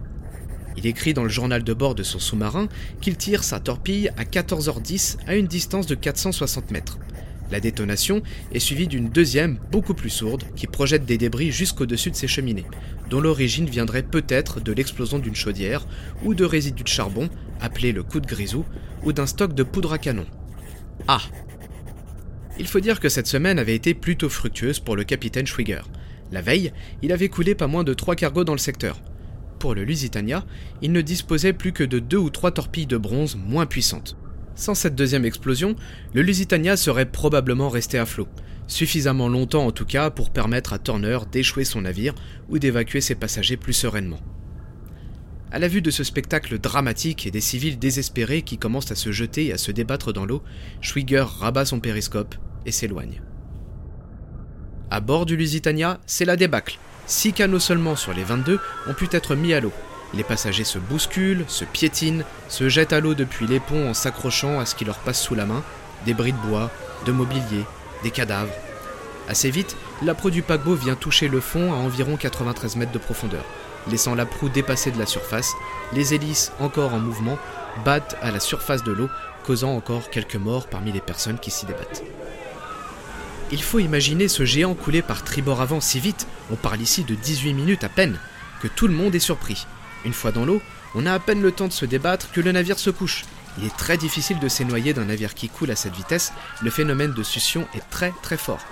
Il 0.77 0.87
écrit 0.87 1.13
dans 1.13 1.23
le 1.23 1.29
journal 1.29 1.63
de 1.63 1.73
bord 1.73 1.95
de 1.95 2.03
son 2.03 2.19
sous-marin 2.19 2.67
qu'il 2.99 3.15
tire 3.15 3.43
sa 3.43 3.59
torpille 3.59 4.09
à 4.17 4.23
14h10 4.23 5.17
à 5.27 5.35
une 5.35 5.47
distance 5.47 5.87
de 5.87 5.95
460 5.95 6.71
mètres. 6.71 6.97
La 7.51 7.59
détonation 7.59 8.23
est 8.51 8.59
suivie 8.59 8.87
d'une 8.87 9.09
deuxième, 9.09 9.59
beaucoup 9.71 9.93
plus 9.93 10.09
sourde, 10.09 10.43
qui 10.55 10.65
projette 10.65 11.05
des 11.05 11.19
débris 11.19 11.51
jusqu'au-dessus 11.51 12.09
de 12.09 12.15
ses 12.15 12.27
cheminées, 12.27 12.65
dont 13.09 13.21
l'origine 13.21 13.69
viendrait 13.69 14.03
peut-être 14.03 14.59
de 14.59 14.71
l'explosion 14.71 15.19
d'une 15.19 15.35
chaudière 15.35 15.87
ou 16.23 16.33
de 16.33 16.43
résidus 16.43 16.83
de 16.83 16.89
charbon, 16.89 17.29
appelé 17.61 17.91
le 17.91 18.01
coup 18.01 18.19
de 18.19 18.25
grisou, 18.25 18.65
ou 19.03 19.13
d'un 19.13 19.27
stock 19.27 19.53
de 19.53 19.61
poudre 19.61 19.93
à 19.93 19.99
canon. 19.99 20.25
Ah 21.07 21.21
Il 22.57 22.67
faut 22.67 22.79
dire 22.79 22.99
que 22.99 23.09
cette 23.09 23.27
semaine 23.27 23.59
avait 23.59 23.75
été 23.75 23.93
plutôt 23.93 24.29
fructueuse 24.29 24.79
pour 24.79 24.95
le 24.95 25.03
capitaine 25.03 25.45
Schwiger. 25.45 25.83
La 26.31 26.41
veille, 26.41 26.71
il 27.01 27.11
avait 27.11 27.29
coulé 27.29 27.55
pas 27.55 27.67
moins 27.67 27.83
de 27.83 27.93
trois 27.93 28.15
cargos 28.15 28.43
dans 28.43 28.53
le 28.53 28.59
secteur. 28.59 29.01
Pour 29.59 29.75
le 29.75 29.83
Lusitania, 29.83 30.45
il 30.81 30.91
ne 30.91 31.01
disposait 31.01 31.53
plus 31.53 31.71
que 31.71 31.83
de 31.83 31.99
deux 31.99 32.17
ou 32.17 32.29
trois 32.29 32.51
torpilles 32.51 32.87
de 32.87 32.97
bronze 32.97 33.35
moins 33.35 33.65
puissantes. 33.65 34.17
Sans 34.55 34.73
cette 34.73 34.95
deuxième 34.95 35.25
explosion, 35.25 35.75
le 36.13 36.21
Lusitania 36.21 36.77
serait 36.77 37.05
probablement 37.05 37.69
resté 37.69 37.97
à 37.97 38.05
flot, 38.05 38.27
suffisamment 38.67 39.27
longtemps 39.27 39.65
en 39.65 39.71
tout 39.71 39.85
cas 39.85 40.09
pour 40.09 40.29
permettre 40.29 40.73
à 40.73 40.79
Turner 40.79 41.19
d'échouer 41.31 41.65
son 41.65 41.81
navire 41.81 42.15
ou 42.49 42.57
d'évacuer 42.57 43.01
ses 43.01 43.15
passagers 43.15 43.57
plus 43.57 43.73
sereinement. 43.73 44.19
À 45.51 45.59
la 45.59 45.67
vue 45.67 45.81
de 45.81 45.91
ce 45.91 46.03
spectacle 46.03 46.57
dramatique 46.59 47.27
et 47.27 47.31
des 47.31 47.41
civils 47.41 47.79
désespérés 47.79 48.41
qui 48.41 48.57
commencent 48.57 48.91
à 48.91 48.95
se 48.95 49.11
jeter 49.11 49.47
et 49.47 49.53
à 49.53 49.57
se 49.57 49.71
débattre 49.71 50.11
dans 50.11 50.25
l'eau, 50.25 50.43
Schwiger 50.81 51.25
rabat 51.39 51.65
son 51.65 51.79
périscope 51.79 52.35
et 52.65 52.71
s'éloigne. 52.71 53.21
À 54.91 54.99
bord 54.99 55.25
du 55.25 55.35
Lusitania, 55.35 55.99
c'est 56.05 56.25
la 56.25 56.35
débâcle. 56.35 56.77
Six 57.07 57.33
canaux 57.33 57.59
seulement 57.59 57.95
sur 57.95 58.13
les 58.13 58.23
22 58.23 58.59
ont 58.87 58.93
pu 58.93 59.07
être 59.11 59.35
mis 59.35 59.53
à 59.53 59.59
l'eau. 59.59 59.71
Les 60.13 60.23
passagers 60.23 60.63
se 60.63 60.77
bousculent, 60.79 61.43
se 61.47 61.65
piétinent, 61.65 62.23
se 62.49 62.69
jettent 62.69 62.93
à 62.93 62.99
l'eau 62.99 63.15
depuis 63.15 63.47
les 63.47 63.59
ponts 63.59 63.89
en 63.89 63.93
s'accrochant 63.93 64.59
à 64.59 64.65
ce 64.65 64.75
qui 64.75 64.85
leur 64.85 64.99
passe 64.99 65.21
sous 65.21 65.35
la 65.35 65.45
main, 65.45 65.63
des 66.05 66.13
bris 66.13 66.33
de 66.33 66.37
bois, 66.37 66.71
de 67.05 67.11
mobilier, 67.11 67.65
des 68.03 68.11
cadavres. 68.11 68.53
Assez 69.27 69.49
vite, 69.49 69.75
la 70.03 70.13
proue 70.13 70.29
du 70.29 70.43
paquebot 70.43 70.75
vient 70.75 70.95
toucher 70.95 71.27
le 71.27 71.41
fond 71.41 71.73
à 71.73 71.77
environ 71.77 72.15
93 72.15 72.75
mètres 72.75 72.91
de 72.91 72.99
profondeur, 72.99 73.43
laissant 73.89 74.13
la 74.13 74.25
proue 74.25 74.49
dépasser 74.49 74.91
de 74.91 74.99
la 74.99 75.07
surface, 75.07 75.53
les 75.93 76.13
hélices 76.13 76.51
encore 76.59 76.93
en 76.93 76.99
mouvement 76.99 77.39
battent 77.83 78.15
à 78.21 78.31
la 78.31 78.39
surface 78.39 78.83
de 78.83 78.91
l'eau, 78.91 79.09
causant 79.43 79.75
encore 79.75 80.09
quelques 80.11 80.35
morts 80.35 80.67
parmi 80.67 80.91
les 80.91 81.01
personnes 81.01 81.39
qui 81.39 81.51
s'y 81.51 81.65
débattent. 81.65 82.03
Il 83.51 83.61
faut 83.61 83.79
imaginer 83.79 84.27
ce 84.27 84.43
géant 84.43 84.73
couler 84.73 85.01
par 85.01 85.23
tribord 85.23 85.61
avant 85.61 85.79
si 85.79 85.99
vite, 85.99 86.27
on 86.51 86.55
parle 86.55 86.81
ici 86.81 87.03
de 87.03 87.13
18 87.13 87.53
minutes 87.53 87.83
à 87.83 87.89
peine, 87.89 88.19
que 88.61 88.67
tout 88.67 88.87
le 88.87 88.93
monde 88.93 89.13
est 89.13 89.19
surpris. 89.19 89.67
Une 90.03 90.13
fois 90.13 90.31
dans 90.31 90.45
l'eau, 90.45 90.61
on 90.95 91.05
a 91.05 91.13
à 91.13 91.19
peine 91.19 91.41
le 91.41 91.51
temps 91.51 91.67
de 91.67 91.73
se 91.73 91.85
débattre 91.85 92.31
que 92.31 92.41
le 92.41 92.51
navire 92.51 92.79
se 92.79 92.89
couche. 92.89 93.23
Il 93.57 93.65
est 93.65 93.77
très 93.77 93.97
difficile 93.97 94.39
de 94.39 94.47
s'énoyer 94.47 94.93
d'un 94.93 95.05
navire 95.05 95.35
qui 95.35 95.49
coule 95.49 95.71
à 95.71 95.75
cette 95.75 95.95
vitesse, 95.95 96.33
le 96.61 96.71
phénomène 96.71 97.13
de 97.13 97.23
succion 97.23 97.67
est 97.75 97.87
très 97.89 98.13
très 98.23 98.37
fort. 98.37 98.65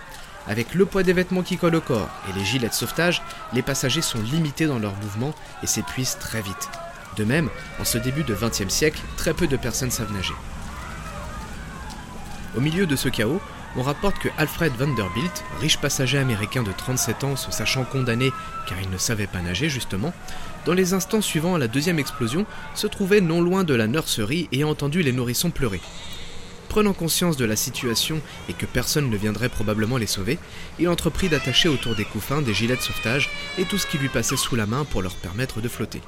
Avec 0.48 0.74
le 0.74 0.86
poids 0.86 1.04
des 1.04 1.14
vêtements 1.14 1.44
qui 1.44 1.58
collent 1.58 1.76
au 1.76 1.82
corps 1.82 2.10
et 2.30 2.38
les 2.38 2.44
gilets 2.44 2.68
de 2.68 2.74
sauvetage, 2.74 3.22
les 3.54 3.62
passagers 3.62 4.02
sont 4.02 4.22
limités 4.22 4.66
dans 4.66 4.80
leurs 4.80 4.96
mouvements 4.98 5.36
et 5.62 5.68
s'épuisent 5.68 6.18
très 6.20 6.42
vite. 6.42 6.70
De 7.16 7.24
même, 7.24 7.50
en 7.80 7.86
ce 7.86 7.98
début 7.98 8.24
de 8.24 8.36
XXe 8.36 8.74
siècle, 8.74 9.02
très 9.18 9.34
peu 9.34 9.48
de 9.48 9.56
personnes 9.56 9.92
savent 9.92 10.12
nager. 10.12 10.34
Au 12.58 12.60
milieu 12.60 12.86
de 12.86 12.96
ce 12.96 13.08
chaos, 13.08 13.42
on 13.76 13.82
rapporte 13.82 14.20
que 14.20 14.30
Alfred 14.38 14.74
Vanderbilt, 14.74 15.44
riche 15.60 15.78
passager 15.78 16.18
américain 16.18 16.64
de 16.64 16.72
37 16.72 17.24
ans 17.24 17.36
se 17.36 17.52
sachant 17.52 17.84
condamné 17.84 18.32
car 18.68 18.80
il 18.82 18.90
ne 18.90 18.98
savait 18.98 19.28
pas 19.28 19.42
nager 19.42 19.70
justement, 19.70 20.14
dans 20.66 20.74
les 20.74 20.94
instants 20.94 21.22
suivant 21.22 21.58
la 21.58 21.68
deuxième 21.68 22.00
explosion, 22.00 22.46
se 22.76 22.88
trouvait 22.88 23.22
non 23.22 23.42
loin 23.42 23.64
de 23.64 23.74
la 23.74 23.88
nurserie 23.88 24.48
et 24.52 24.64
a 24.64 24.68
entendu 24.68 25.02
les 25.02 25.12
nourrissons 25.12 25.52
pleurer. 25.52 25.82
Prenant 26.70 26.94
conscience 26.94 27.38
de 27.38 27.46
la 27.46 27.56
situation 27.56 28.20
et 28.50 28.54
que 28.54 28.66
personne 28.66 29.10
ne 29.10 29.18
viendrait 29.18 29.50
probablement 29.50 29.98
les 29.98 30.08
sauver, 30.08 30.40
il 30.80 30.90
entreprit 30.90 31.30
d'attacher 31.30 31.70
autour 31.70 31.96
des 31.96 32.06
couffins 32.06 32.42
des 32.42 32.54
gilets 32.54 32.78
de 32.78 32.82
sauvetage 32.82 33.30
et 33.60 33.66
tout 33.66 33.78
ce 33.78 33.86
qui 33.86 33.98
lui 33.98 34.10
passait 34.10 34.38
sous 34.38 34.56
la 34.56 34.66
main 34.66 34.86
pour 34.86 35.02
leur 35.02 35.16
permettre 35.16 35.62
de 35.62 35.70
flotter. 35.70 36.02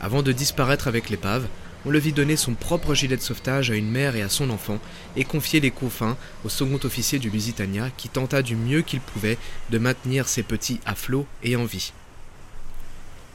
Avant 0.00 0.22
de 0.22 0.32
disparaître 0.32 0.88
avec 0.88 1.10
l'épave, 1.10 1.46
on 1.86 1.90
le 1.90 1.98
vit 1.98 2.12
donner 2.12 2.36
son 2.36 2.54
propre 2.54 2.94
gilet 2.94 3.16
de 3.16 3.22
sauvetage 3.22 3.70
à 3.70 3.74
une 3.74 3.90
mère 3.90 4.16
et 4.16 4.22
à 4.22 4.28
son 4.28 4.50
enfant 4.50 4.78
et 5.16 5.24
confier 5.24 5.60
les 5.60 5.70
couffins 5.70 6.16
au 6.44 6.48
second 6.48 6.78
officier 6.82 7.18
du 7.18 7.30
Lusitania 7.30 7.90
qui 7.96 8.08
tenta 8.08 8.42
du 8.42 8.56
mieux 8.56 8.82
qu'il 8.82 9.00
pouvait 9.00 9.38
de 9.70 9.78
maintenir 9.78 10.28
ses 10.28 10.42
petits 10.42 10.80
à 10.86 10.94
flot 10.94 11.26
et 11.42 11.56
en 11.56 11.64
vie. 11.64 11.92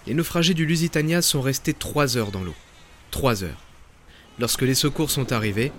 Les 0.07 0.13
naufragés 0.13 0.53
du 0.53 0.65
Lusitania 0.65 1.21
sont 1.21 1.41
restés 1.41 1.73
trois 1.73 2.17
heures 2.17 2.31
dans 2.31 2.43
l'eau. 2.43 2.55
Trois 3.11 3.43
heures. 3.43 3.63
lorsque 4.39 4.61
les 4.61 4.75
secours 4.75 5.11
sont 5.11 5.33
arrivés, 5.33 5.71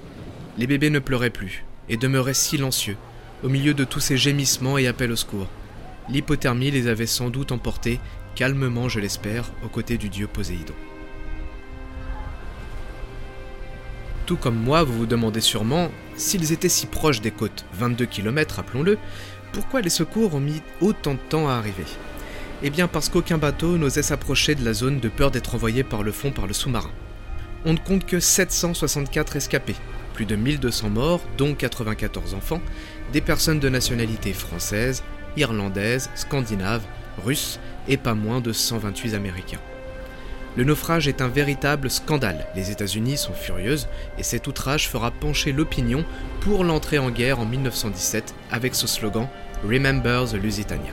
les 0.58 0.66
bébés 0.66 0.90
ne 0.90 0.98
pleuraient 0.98 1.30
plus 1.30 1.64
et 1.88 1.96
demeuraient 1.96 2.34
silencieux 2.34 2.96
au 3.42 3.48
milieu 3.48 3.72
de 3.72 3.84
tous 3.84 4.00
ces 4.00 4.18
gémissements 4.18 4.78
et 4.78 4.86
appels 4.86 5.12
au 5.12 5.16
secours. 5.16 5.48
L'hypothermie 6.08 6.70
les 6.70 6.86
avait 6.88 7.06
sans 7.06 7.30
doute 7.30 7.52
emportés, 7.52 8.00
calmement 8.34 8.88
je 8.88 9.00
l'espère, 9.00 9.50
aux 9.64 9.68
côtés 9.68 9.96
du 9.96 10.08
dieu 10.08 10.26
Poséidon. 10.26 10.74
Tout 14.30 14.36
comme 14.36 14.62
moi, 14.62 14.84
vous 14.84 14.96
vous 14.96 15.06
demandez 15.06 15.40
sûrement, 15.40 15.90
s'ils 16.14 16.52
étaient 16.52 16.68
si 16.68 16.86
proches 16.86 17.20
des 17.20 17.32
côtes, 17.32 17.64
22 17.72 18.06
km 18.06 18.54
rappelons-le, 18.54 18.96
pourquoi 19.52 19.80
les 19.80 19.90
secours 19.90 20.36
ont 20.36 20.40
mis 20.40 20.62
autant 20.80 21.14
de 21.14 21.18
temps 21.18 21.48
à 21.48 21.54
arriver? 21.54 21.84
Eh 22.62 22.70
bien 22.70 22.86
parce 22.86 23.08
qu'aucun 23.08 23.38
bateau 23.38 23.76
n'osait 23.76 24.04
s'approcher 24.04 24.54
de 24.54 24.64
la 24.64 24.72
zone 24.72 25.00
de 25.00 25.08
peur 25.08 25.32
d'être 25.32 25.56
envoyé 25.56 25.82
par 25.82 26.04
le 26.04 26.12
fond 26.12 26.30
par 26.30 26.46
le 26.46 26.52
sous-marin. 26.52 26.92
On 27.64 27.72
ne 27.72 27.78
compte 27.78 28.06
que 28.06 28.20
764 28.20 29.34
escapés, 29.34 29.74
plus 30.14 30.26
de 30.26 30.36
1200 30.36 30.90
morts, 30.90 31.22
dont 31.36 31.52
94 31.52 32.34
enfants, 32.34 32.62
des 33.12 33.20
personnes 33.20 33.58
de 33.58 33.68
nationalité 33.68 34.32
française, 34.32 35.02
irlandaise, 35.36 36.08
scandinave, 36.14 36.84
russe 37.24 37.58
et 37.88 37.96
pas 37.96 38.14
moins 38.14 38.40
de 38.40 38.52
128 38.52 39.14
Américains. 39.14 39.60
Le 40.56 40.64
naufrage 40.64 41.06
est 41.06 41.22
un 41.22 41.28
véritable 41.28 41.90
scandale. 41.90 42.46
Les 42.56 42.72
États-Unis 42.72 43.16
sont 43.16 43.32
furieuses 43.32 43.88
et 44.18 44.24
cet 44.24 44.48
outrage 44.48 44.88
fera 44.88 45.12
pencher 45.12 45.52
l'opinion 45.52 46.04
pour 46.40 46.64
l'entrée 46.64 46.98
en 46.98 47.10
guerre 47.10 47.38
en 47.38 47.46
1917 47.46 48.34
avec 48.50 48.74
ce 48.74 48.88
slogan 48.88 49.28
Remember 49.64 50.24
the 50.28 50.34
Lusitania. 50.34 50.92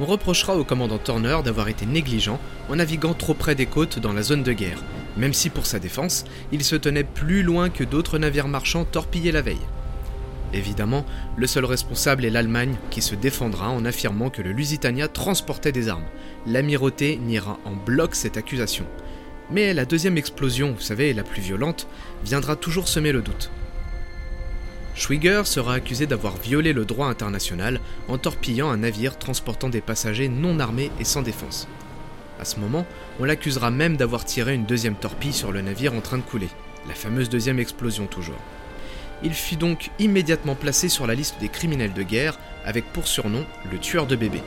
On 0.00 0.06
reprochera 0.06 0.56
au 0.56 0.64
commandant 0.64 0.98
Turner 0.98 1.38
d'avoir 1.44 1.68
été 1.68 1.86
négligent 1.86 2.40
en 2.68 2.76
naviguant 2.76 3.14
trop 3.14 3.34
près 3.34 3.54
des 3.54 3.66
côtes 3.66 3.98
dans 3.98 4.14
la 4.14 4.22
zone 4.22 4.42
de 4.42 4.52
guerre, 4.52 4.82
même 5.16 5.34
si 5.34 5.50
pour 5.50 5.66
sa 5.66 5.78
défense, 5.78 6.24
il 6.52 6.64
se 6.64 6.74
tenait 6.74 7.04
plus 7.04 7.42
loin 7.42 7.68
que 7.68 7.84
d'autres 7.84 8.18
navires 8.18 8.48
marchands 8.48 8.86
torpillés 8.86 9.30
la 9.30 9.42
veille. 9.42 9.58
Évidemment, 10.52 11.04
le 11.36 11.46
seul 11.46 11.64
responsable 11.64 12.24
est 12.24 12.30
l'Allemagne 12.30 12.74
qui 12.90 13.02
se 13.02 13.14
défendra 13.14 13.70
en 13.70 13.84
affirmant 13.84 14.30
que 14.30 14.42
le 14.42 14.52
Lusitania 14.52 15.06
transportait 15.06 15.72
des 15.72 15.88
armes. 15.88 16.06
L'amirauté 16.46 17.16
niera 17.16 17.58
en 17.64 17.76
bloc 17.76 18.14
cette 18.14 18.36
accusation. 18.36 18.86
Mais 19.50 19.74
la 19.74 19.84
deuxième 19.84 20.18
explosion, 20.18 20.72
vous 20.72 20.80
savez, 20.80 21.12
la 21.12 21.22
plus 21.22 21.42
violente, 21.42 21.86
viendra 22.24 22.56
toujours 22.56 22.88
semer 22.88 23.12
le 23.12 23.22
doute. 23.22 23.50
Schwieger 24.94 25.42
sera 25.44 25.74
accusé 25.74 26.06
d'avoir 26.06 26.36
violé 26.36 26.72
le 26.72 26.84
droit 26.84 27.06
international 27.06 27.80
en 28.08 28.18
torpillant 28.18 28.70
un 28.70 28.78
navire 28.78 29.18
transportant 29.18 29.68
des 29.68 29.80
passagers 29.80 30.28
non 30.28 30.58
armés 30.58 30.90
et 30.98 31.04
sans 31.04 31.22
défense. 31.22 31.68
À 32.40 32.44
ce 32.44 32.58
moment, 32.58 32.86
on 33.20 33.24
l'accusera 33.24 33.70
même 33.70 33.96
d'avoir 33.96 34.24
tiré 34.24 34.54
une 34.54 34.66
deuxième 34.66 34.96
torpille 34.96 35.32
sur 35.32 35.52
le 35.52 35.60
navire 35.60 35.94
en 35.94 36.00
train 36.00 36.18
de 36.18 36.22
couler, 36.22 36.48
la 36.88 36.94
fameuse 36.94 37.28
deuxième 37.28 37.60
explosion 37.60 38.06
toujours. 38.06 38.40
Il 39.22 39.34
fut 39.34 39.56
donc 39.56 39.90
immédiatement 39.98 40.54
placé 40.54 40.88
sur 40.88 41.06
la 41.06 41.14
liste 41.14 41.36
des 41.40 41.48
criminels 41.48 41.92
de 41.92 42.02
guerre, 42.02 42.38
avec 42.64 42.84
pour 42.92 43.06
surnom 43.06 43.44
le 43.70 43.78
tueur 43.78 44.06
de 44.06 44.16
bébés. 44.16 44.42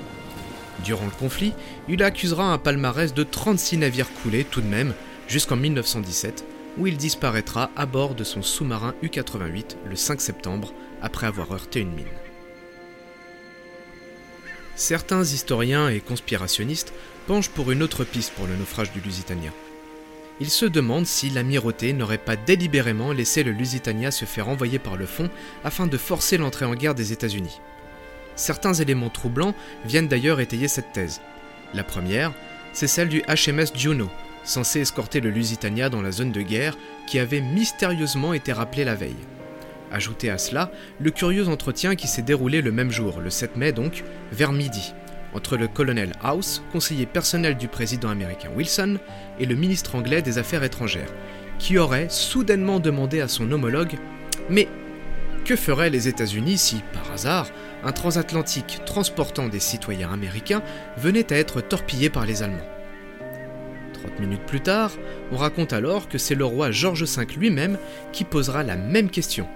Durant 0.83 1.05
le 1.05 1.11
conflit, 1.11 1.53
il 1.87 2.01
accusera 2.03 2.51
un 2.51 2.57
palmarès 2.57 3.13
de 3.13 3.23
36 3.23 3.77
navires 3.77 4.11
coulés 4.21 4.43
tout 4.43 4.61
de 4.61 4.67
même, 4.67 4.93
jusqu'en 5.27 5.55
1917, 5.55 6.45
où 6.77 6.87
il 6.87 6.97
disparaîtra 6.97 7.69
à 7.75 7.85
bord 7.85 8.15
de 8.15 8.23
son 8.23 8.41
sous-marin 8.41 8.95
U-88 9.03 9.77
le 9.85 9.95
5 9.95 10.19
septembre, 10.19 10.73
après 11.01 11.27
avoir 11.27 11.51
heurté 11.51 11.79
une 11.79 11.93
mine. 11.93 12.05
Certains 14.75 15.23
historiens 15.23 15.89
et 15.89 15.99
conspirationnistes 15.99 16.93
penchent 17.27 17.49
pour 17.49 17.71
une 17.71 17.83
autre 17.83 18.03
piste 18.03 18.33
pour 18.33 18.47
le 18.47 18.55
naufrage 18.55 18.91
du 18.91 19.01
Lusitania 19.01 19.51
il 20.39 20.49
se 20.49 20.65
demande 20.65 21.05
si 21.05 21.29
l'amirauté 21.29 21.93
n'aurait 21.93 22.17
pas 22.17 22.35
délibérément 22.35 23.11
laissé 23.11 23.43
le 23.43 23.51
Lusitania 23.51 24.11
se 24.11 24.25
faire 24.25 24.49
envoyer 24.49 24.79
par 24.79 24.97
le 24.97 25.05
fond 25.05 25.29
afin 25.63 25.87
de 25.87 25.97
forcer 25.97 26.37
l'entrée 26.37 26.65
en 26.65 26.75
guerre 26.75 26.95
des 26.95 27.13
États-Unis. 27.13 27.61
Certains 28.35 28.73
éléments 28.73 29.09
troublants 29.09 29.53
viennent 29.85 30.07
d'ailleurs 30.07 30.39
étayer 30.39 30.67
cette 30.67 30.91
thèse. 30.91 31.21
La 31.73 31.83
première, 31.83 32.33
c'est 32.73 32.87
celle 32.87 33.09
du 33.09 33.21
HMS 33.21 33.75
Juno, 33.75 34.09
censé 34.43 34.81
escorter 34.81 35.19
le 35.19 35.29
Lusitania 35.29 35.89
dans 35.89 36.01
la 36.01 36.11
zone 36.11 36.31
de 36.31 36.41
guerre 36.41 36.77
qui 37.07 37.19
avait 37.19 37.41
mystérieusement 37.41 38.33
été 38.33 38.51
rappelé 38.51 38.83
la 38.83 38.95
veille. 38.95 39.15
Ajoutez 39.91 40.31
à 40.31 40.39
cela 40.39 40.71
le 40.99 41.11
curieux 41.11 41.47
entretien 41.47 41.95
qui 41.95 42.07
s'est 42.07 42.23
déroulé 42.23 42.61
le 42.61 42.71
même 42.71 42.89
jour, 42.89 43.19
le 43.19 43.29
7 43.29 43.55
mai 43.55 43.71
donc, 43.71 44.03
vers 44.31 44.51
midi, 44.51 44.93
entre 45.33 45.57
le 45.57 45.67
colonel 45.67 46.11
House, 46.21 46.63
conseiller 46.71 47.05
personnel 47.05 47.57
du 47.57 47.67
président 47.67 48.09
américain 48.09 48.49
Wilson, 48.55 48.97
et 49.39 49.45
le 49.45 49.55
ministre 49.55 49.95
anglais 49.95 50.21
des 50.21 50.37
Affaires 50.37 50.63
étrangères, 50.63 51.11
qui 51.59 51.77
aurait 51.77 52.09
soudainement 52.09 52.79
demandé 52.79 53.21
à 53.21 53.27
son 53.27 53.51
homologue 53.51 53.95
Mais 54.49 54.67
que 55.45 55.55
feraient 55.55 55.89
les 55.89 56.07
États-Unis 56.07 56.57
si, 56.57 56.81
par 56.93 57.11
hasard, 57.11 57.47
un 57.83 57.91
transatlantique 57.91 58.79
transportant 58.85 59.49
des 59.49 59.59
citoyens 59.59 60.11
américains 60.11 60.63
venait 60.97 61.33
à 61.33 61.37
être 61.37 61.61
torpillé 61.61 62.09
par 62.09 62.25
les 62.25 62.43
Allemands? 62.43 62.69
30 63.93 64.19
minutes 64.19 64.45
plus 64.45 64.61
tard, 64.61 64.91
on 65.31 65.37
raconte 65.37 65.73
alors 65.73 66.07
que 66.09 66.17
c'est 66.17 66.35
le 66.35 66.45
roi 66.45 66.71
George 66.71 67.03
V 67.03 67.25
lui-même 67.37 67.77
qui 68.11 68.23
posera 68.23 68.63
la 68.63 68.75
même 68.75 69.09
question. 69.09 69.47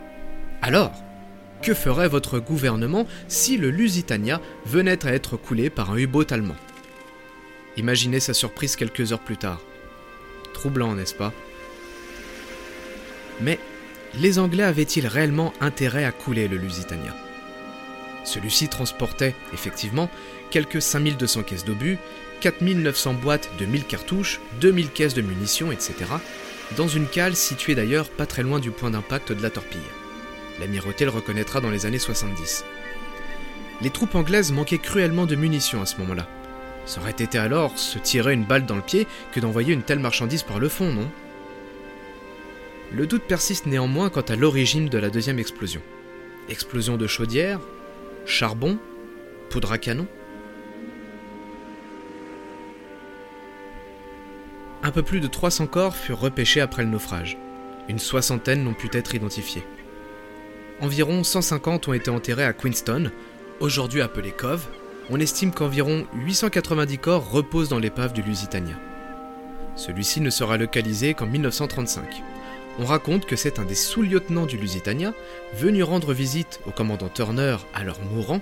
Alors, 0.62 0.92
que 1.62 1.74
ferait 1.74 2.08
votre 2.08 2.40
gouvernement 2.40 3.08
si 3.28 3.58
le 3.58 3.70
Lusitania 3.70 4.42
venait 4.66 5.06
à 5.06 5.14
être 5.14 5.38
coulé 5.38 5.70
par 5.70 5.92
un 5.92 5.98
U-boat 5.98 6.32
allemand? 6.32 6.56
Imaginez 7.78 8.20
sa 8.20 8.34
surprise 8.34 8.76
quelques 8.76 9.12
heures 9.12 9.24
plus 9.24 9.38
tard. 9.38 9.62
Troublant, 10.54 10.96
n'est-ce 10.96 11.14
pas? 11.14 11.34
Mais 13.42 13.60
les 14.16 14.40
Anglais 14.40 14.64
avaient-ils 14.64 15.06
réellement 15.06 15.54
intérêt 15.62 16.06
à 16.06 16.12
couler 16.12 16.48
le 16.48 16.58
Lusitania? 16.58 17.16
Celui-ci 18.24 18.68
transportait, 18.68 19.36
effectivement, 19.54 20.10
quelques 20.50 20.82
5200 20.82 21.44
caisses 21.44 21.66
d'obus, 21.66 21.98
4900 22.42 23.14
boîtes 23.14 23.50
de 23.60 23.66
1000 23.66 23.86
cartouches, 23.86 24.42
2000 24.60 24.90
caisses 24.90 25.14
de 25.14 25.22
munitions, 25.22 25.72
etc., 25.72 25.94
dans 26.76 26.88
une 26.88 27.08
cale 27.08 27.36
située 27.36 27.76
d'ailleurs 27.76 28.10
pas 28.10 28.26
très 28.26 28.44
loin 28.44 28.60
du 28.60 28.72
point 28.72 28.92
d'impact 28.92 29.32
de 29.32 29.42
la 29.42 29.50
torpille. 29.50 29.80
L'amirauté 30.60 31.06
le 31.06 31.12
reconnaîtra 31.12 31.62
dans 31.62 31.70
les 31.70 31.86
années 31.86 32.00
70. 32.00 32.66
Les 33.82 33.90
troupes 33.92 34.16
anglaises 34.16 34.52
manquaient 34.52 34.80
cruellement 34.80 35.28
de 35.28 35.36
munitions 35.36 35.82
à 35.82 35.86
ce 35.86 35.98
moment-là. 35.98 36.28
Ça 36.86 37.02
aurait 37.02 37.12
été 37.12 37.38
alors 37.38 37.78
se 37.78 38.00
tirer 38.00 38.34
une 38.34 38.46
balle 38.46 38.66
dans 38.66 38.76
le 38.76 38.82
pied 38.82 39.06
que 39.34 39.40
d'envoyer 39.40 39.74
une 39.74 39.84
telle 39.84 40.00
marchandise 40.00 40.44
par 40.44 40.60
le 40.60 40.70
fond, 40.70 40.92
non? 40.92 41.08
Le 42.92 43.06
doute 43.06 43.24
persiste 43.24 43.66
néanmoins 43.66 44.10
quant 44.10 44.22
à 44.22 44.36
l'origine 44.36 44.90
de 44.90 44.98
la 44.98 45.10
deuxième 45.10 45.40
explosion. 45.40 45.82
Explosion 46.50 46.98
de 46.98 47.06
chaudière 47.06 47.60
Charbon 48.26 48.80
Poudre 49.50 49.74
à 49.74 49.78
canon? 49.78 50.08
Un 54.82 54.92
peu 54.92 55.04
plus 55.04 55.20
de 55.20 55.28
300 55.28 55.68
corps 55.68 55.96
furent 55.96 56.20
repêchés 56.20 56.62
après 56.62 56.84
le 56.84 56.90
naufrage. 56.90 57.38
Une 57.90 58.00
soixantaine 58.00 58.64
n'ont 58.64 58.74
pu 58.74 58.90
être 58.94 59.14
identifiés 59.14 59.64
environ 60.82 61.24
150 61.24 61.88
ont 61.88 61.94
été 61.94 62.10
enterrés 62.10 62.46
à 62.46 62.54
Queenston, 62.54 63.12
aujourd'hui 63.60 64.02
appelé 64.02 64.32
Cove. 64.32 64.66
On 65.10 65.20
estime 65.20 65.52
qu'environ 65.52 66.06
890 66.14 66.98
corps 66.98 67.32
reposent 67.32 67.70
dans 67.70 67.80
l'épave 67.80 68.14
du 68.14 68.22
Lusitania. 68.22 68.76
Celui-ci 69.76 70.22
ne 70.22 70.30
sera 70.30 70.58
localisé 70.58 71.14
qu'en 71.14 71.28
1935. 71.28 72.24
On 72.80 72.86
raconte 72.86 73.26
que 73.26 73.36
c'est 73.36 73.58
un 73.58 73.66
des 73.66 73.76
sous-lieutenants 73.76 74.46
du 74.46 74.58
Lusitania, 74.58 75.14
venu 75.56 75.82
rendre 75.82 76.14
visite 76.14 76.60
au 76.68 76.72
commandant 76.72 77.10
Turner, 77.10 77.58
alors 77.74 78.00
mourant, 78.12 78.42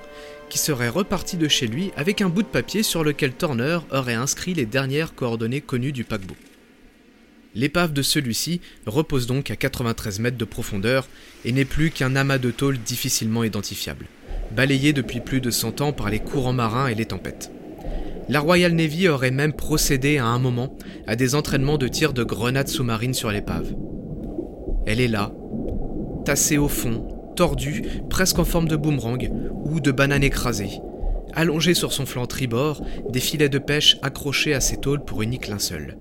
qui 0.49 0.57
serait 0.57 0.89
reparti 0.89 1.37
de 1.37 1.47
chez 1.47 1.67
lui 1.67 1.91
avec 1.95 2.21
un 2.21 2.29
bout 2.29 2.43
de 2.43 2.47
papier 2.47 2.83
sur 2.83 3.03
lequel 3.03 3.33
Turner 3.33 3.79
aurait 3.91 4.13
inscrit 4.13 4.53
les 4.53 4.65
dernières 4.65 5.15
coordonnées 5.15 5.61
connues 5.61 5.93
du 5.93 6.03
paquebot. 6.03 6.35
L'épave 7.55 7.93
de 7.93 8.01
celui-ci 8.01 8.59
repose 8.85 9.27
donc 9.27 9.49
à 9.49 9.55
93 9.55 10.19
mètres 10.19 10.37
de 10.37 10.43
profondeur 10.43 11.07
et 11.45 11.53
n'est 11.53 11.63
plus 11.63 11.89
qu'un 11.89 12.17
amas 12.17 12.37
de 12.37 12.51
tôle 12.51 12.77
difficilement 12.77 13.45
identifiable, 13.45 14.07
balayé 14.51 14.91
depuis 14.91 15.21
plus 15.21 15.39
de 15.39 15.49
100 15.49 15.79
ans 15.79 15.93
par 15.93 16.09
les 16.09 16.19
courants 16.19 16.51
marins 16.51 16.87
et 16.87 16.95
les 16.95 17.05
tempêtes. 17.05 17.51
La 18.27 18.41
Royal 18.41 18.73
Navy 18.73 19.07
aurait 19.07 19.31
même 19.31 19.53
procédé 19.53 20.17
à 20.17 20.25
un 20.25 20.39
moment 20.39 20.75
à 21.07 21.15
des 21.15 21.33
entraînements 21.33 21.77
de 21.77 21.87
tir 21.87 22.11
de 22.11 22.25
grenades 22.25 22.67
sous-marines 22.67 23.13
sur 23.13 23.31
l'épave. 23.31 23.73
Elle 24.85 24.99
est 24.99 25.07
là, 25.07 25.31
tassée 26.25 26.57
au 26.57 26.67
fond, 26.67 27.07
tordue, 27.37 27.83
presque 28.09 28.39
en 28.39 28.45
forme 28.45 28.67
de 28.67 28.75
boomerang 28.75 29.31
ou 29.63 29.79
de 29.79 29.91
banane 29.91 30.23
écrasée, 30.23 30.81
allongée 31.33 31.73
sur 31.73 31.93
son 31.93 32.05
flanc 32.05 32.25
tribord, 32.25 32.83
des 33.09 33.21
filets 33.21 33.47
de 33.47 33.59
pêche 33.59 33.97
accrochés 34.01 34.53
à 34.53 34.59
ses 34.59 34.77
tôles 34.77 35.05
pour 35.05 35.21
unique 35.21 35.47
linceul. 35.47 35.97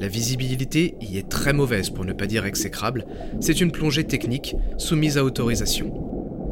La 0.00 0.06
visibilité 0.06 0.94
y 1.00 1.18
est 1.18 1.28
très 1.28 1.52
mauvaise 1.52 1.90
pour 1.90 2.04
ne 2.04 2.12
pas 2.12 2.26
dire 2.26 2.46
exécrable, 2.46 3.04
c'est 3.40 3.60
une 3.60 3.72
plongée 3.72 4.04
technique 4.04 4.54
soumise 4.76 5.18
à 5.18 5.24
autorisation. 5.24 5.92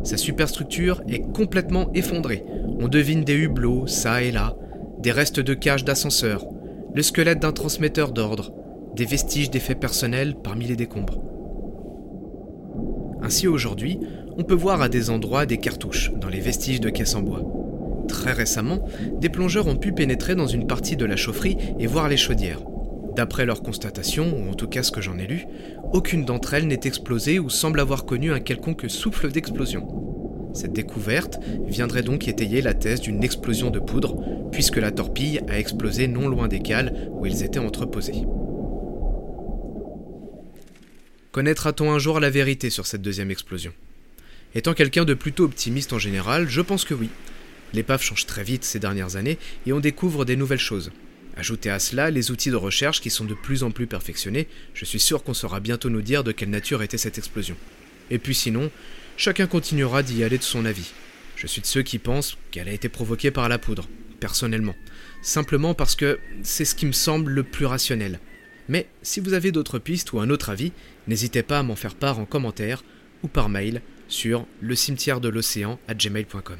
Sa 0.02 0.16
superstructure 0.16 1.02
est 1.08 1.32
complètement 1.32 1.92
effondrée, 1.94 2.44
on 2.80 2.88
devine 2.88 3.22
des 3.22 3.36
hublots 3.36 3.86
ça 3.86 4.22
et 4.22 4.32
là, 4.32 4.56
des 4.98 5.12
restes 5.12 5.40
de 5.40 5.54
cages 5.54 5.84
d'ascenseurs, 5.84 6.44
le 6.92 7.02
squelette 7.02 7.40
d'un 7.40 7.52
transmetteur 7.52 8.12
d'ordre, 8.12 8.52
des 8.96 9.04
vestiges 9.04 9.50
d'effets 9.50 9.74
personnels 9.76 10.34
parmi 10.42 10.66
les 10.66 10.76
décombres. 10.76 11.22
Ainsi 13.22 13.46
aujourd'hui, 13.46 14.00
on 14.36 14.42
peut 14.42 14.54
voir 14.54 14.82
à 14.82 14.88
des 14.88 15.08
endroits 15.10 15.46
des 15.46 15.58
cartouches 15.58 16.12
dans 16.20 16.28
les 16.28 16.40
vestiges 16.40 16.80
de 16.80 16.90
caisses 16.90 17.14
en 17.14 17.22
bois. 17.22 17.44
Très 18.08 18.32
récemment, 18.32 18.84
des 19.20 19.28
plongeurs 19.28 19.68
ont 19.68 19.76
pu 19.76 19.92
pénétrer 19.92 20.34
dans 20.34 20.46
une 20.46 20.66
partie 20.66 20.96
de 20.96 21.04
la 21.04 21.16
chaufferie 21.16 21.56
et 21.78 21.86
voir 21.86 22.08
les 22.08 22.16
chaudières. 22.16 22.60
D'après 23.16 23.46
leur 23.46 23.62
constatation, 23.62 24.36
ou 24.36 24.50
en 24.50 24.54
tout 24.54 24.68
cas 24.68 24.82
ce 24.82 24.92
que 24.92 25.00
j'en 25.00 25.16
ai 25.16 25.26
lu, 25.26 25.46
aucune 25.94 26.26
d'entre 26.26 26.52
elles 26.52 26.66
n'est 26.66 26.80
explosée 26.84 27.38
ou 27.38 27.48
semble 27.48 27.80
avoir 27.80 28.04
connu 28.04 28.30
un 28.30 28.40
quelconque 28.40 28.90
souffle 28.90 29.32
d'explosion. 29.32 29.88
Cette 30.52 30.74
découverte 30.74 31.38
viendrait 31.66 32.02
donc 32.02 32.28
étayer 32.28 32.60
la 32.60 32.74
thèse 32.74 33.00
d'une 33.00 33.24
explosion 33.24 33.70
de 33.70 33.78
poudre, 33.78 34.18
puisque 34.52 34.76
la 34.76 34.90
torpille 34.90 35.40
a 35.48 35.58
explosé 35.58 36.08
non 36.08 36.28
loin 36.28 36.46
des 36.46 36.60
cales 36.60 37.08
où 37.12 37.24
ils 37.24 37.42
étaient 37.42 37.58
entreposés. 37.58 38.26
Connaîtra-t-on 41.32 41.90
un 41.90 41.98
jour 41.98 42.20
la 42.20 42.28
vérité 42.28 42.68
sur 42.68 42.86
cette 42.86 43.02
deuxième 43.02 43.30
explosion? 43.30 43.72
Étant 44.54 44.74
quelqu'un 44.74 45.06
de 45.06 45.14
plutôt 45.14 45.44
optimiste 45.44 45.94
en 45.94 45.98
général, 45.98 46.50
je 46.50 46.60
pense 46.60 46.84
que 46.84 46.92
oui. 46.92 47.08
L'épave 47.72 48.02
change 48.02 48.26
très 48.26 48.44
vite 48.44 48.64
ces 48.64 48.78
dernières 48.78 49.16
années 49.16 49.38
et 49.66 49.72
on 49.72 49.80
découvre 49.80 50.26
des 50.26 50.36
nouvelles 50.36 50.58
choses. 50.58 50.92
Ajoutez 51.36 51.68
à 51.68 51.78
cela 51.78 52.10
les 52.10 52.30
outils 52.30 52.50
de 52.50 52.56
recherche 52.56 53.00
qui 53.02 53.10
sont 53.10 53.26
de 53.26 53.34
plus 53.34 53.62
en 53.62 53.70
plus 53.70 53.86
perfectionnés, 53.86 54.48
je 54.72 54.86
suis 54.86 54.98
sûr 54.98 55.22
qu'on 55.22 55.34
saura 55.34 55.60
bientôt 55.60 55.90
nous 55.90 56.00
dire 56.00 56.24
de 56.24 56.32
quelle 56.32 56.50
nature 56.50 56.82
était 56.82 56.96
cette 56.96 57.18
explosion. 57.18 57.56
Et 58.10 58.18
puis 58.18 58.34
sinon, 58.34 58.70
chacun 59.18 59.46
continuera 59.46 60.02
d'y 60.02 60.24
aller 60.24 60.38
de 60.38 60.42
son 60.42 60.64
avis. 60.64 60.92
Je 61.36 61.46
suis 61.46 61.60
de 61.60 61.66
ceux 61.66 61.82
qui 61.82 61.98
pensent 61.98 62.38
qu'elle 62.50 62.68
a 62.68 62.72
été 62.72 62.88
provoquée 62.88 63.30
par 63.30 63.50
la 63.50 63.58
poudre, 63.58 63.86
personnellement. 64.18 64.74
Simplement 65.20 65.74
parce 65.74 65.94
que 65.94 66.18
c'est 66.42 66.64
ce 66.64 66.74
qui 66.74 66.86
me 66.86 66.92
semble 66.92 67.32
le 67.32 67.42
plus 67.42 67.66
rationnel. 67.66 68.18
Mais 68.68 68.86
si 69.02 69.20
vous 69.20 69.34
avez 69.34 69.52
d'autres 69.52 69.78
pistes 69.78 70.12
ou 70.14 70.20
un 70.20 70.30
autre 70.30 70.48
avis, 70.48 70.72
n'hésitez 71.06 71.42
pas 71.42 71.58
à 71.58 71.62
m'en 71.62 71.76
faire 71.76 71.94
part 71.94 72.18
en 72.18 72.24
commentaire 72.24 72.82
ou 73.22 73.28
par 73.28 73.50
mail 73.50 73.82
sur 74.08 74.46
le 74.60 74.74
cimetière 74.74 75.20
de 75.20 75.28
l'océan 75.28 75.78
gmail.com. 75.90 76.58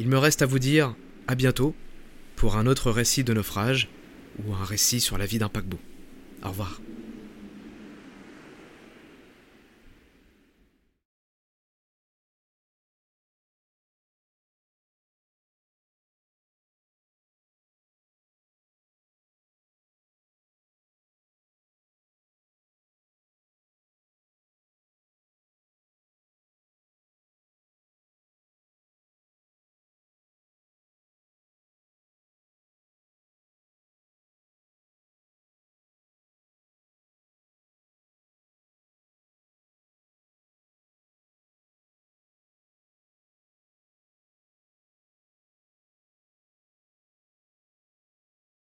Il 0.00 0.08
me 0.08 0.18
reste 0.18 0.42
à 0.42 0.46
vous 0.46 0.58
dire 0.58 0.96
à 1.28 1.36
bientôt 1.36 1.74
pour 2.40 2.56
un 2.56 2.66
autre 2.66 2.90
récit 2.90 3.22
de 3.22 3.34
naufrage 3.34 3.90
ou 4.42 4.54
un 4.54 4.64
récit 4.64 4.98
sur 4.98 5.18
la 5.18 5.26
vie 5.26 5.38
d'un 5.38 5.50
paquebot. 5.50 5.78
Au 6.42 6.48
revoir. 6.48 6.80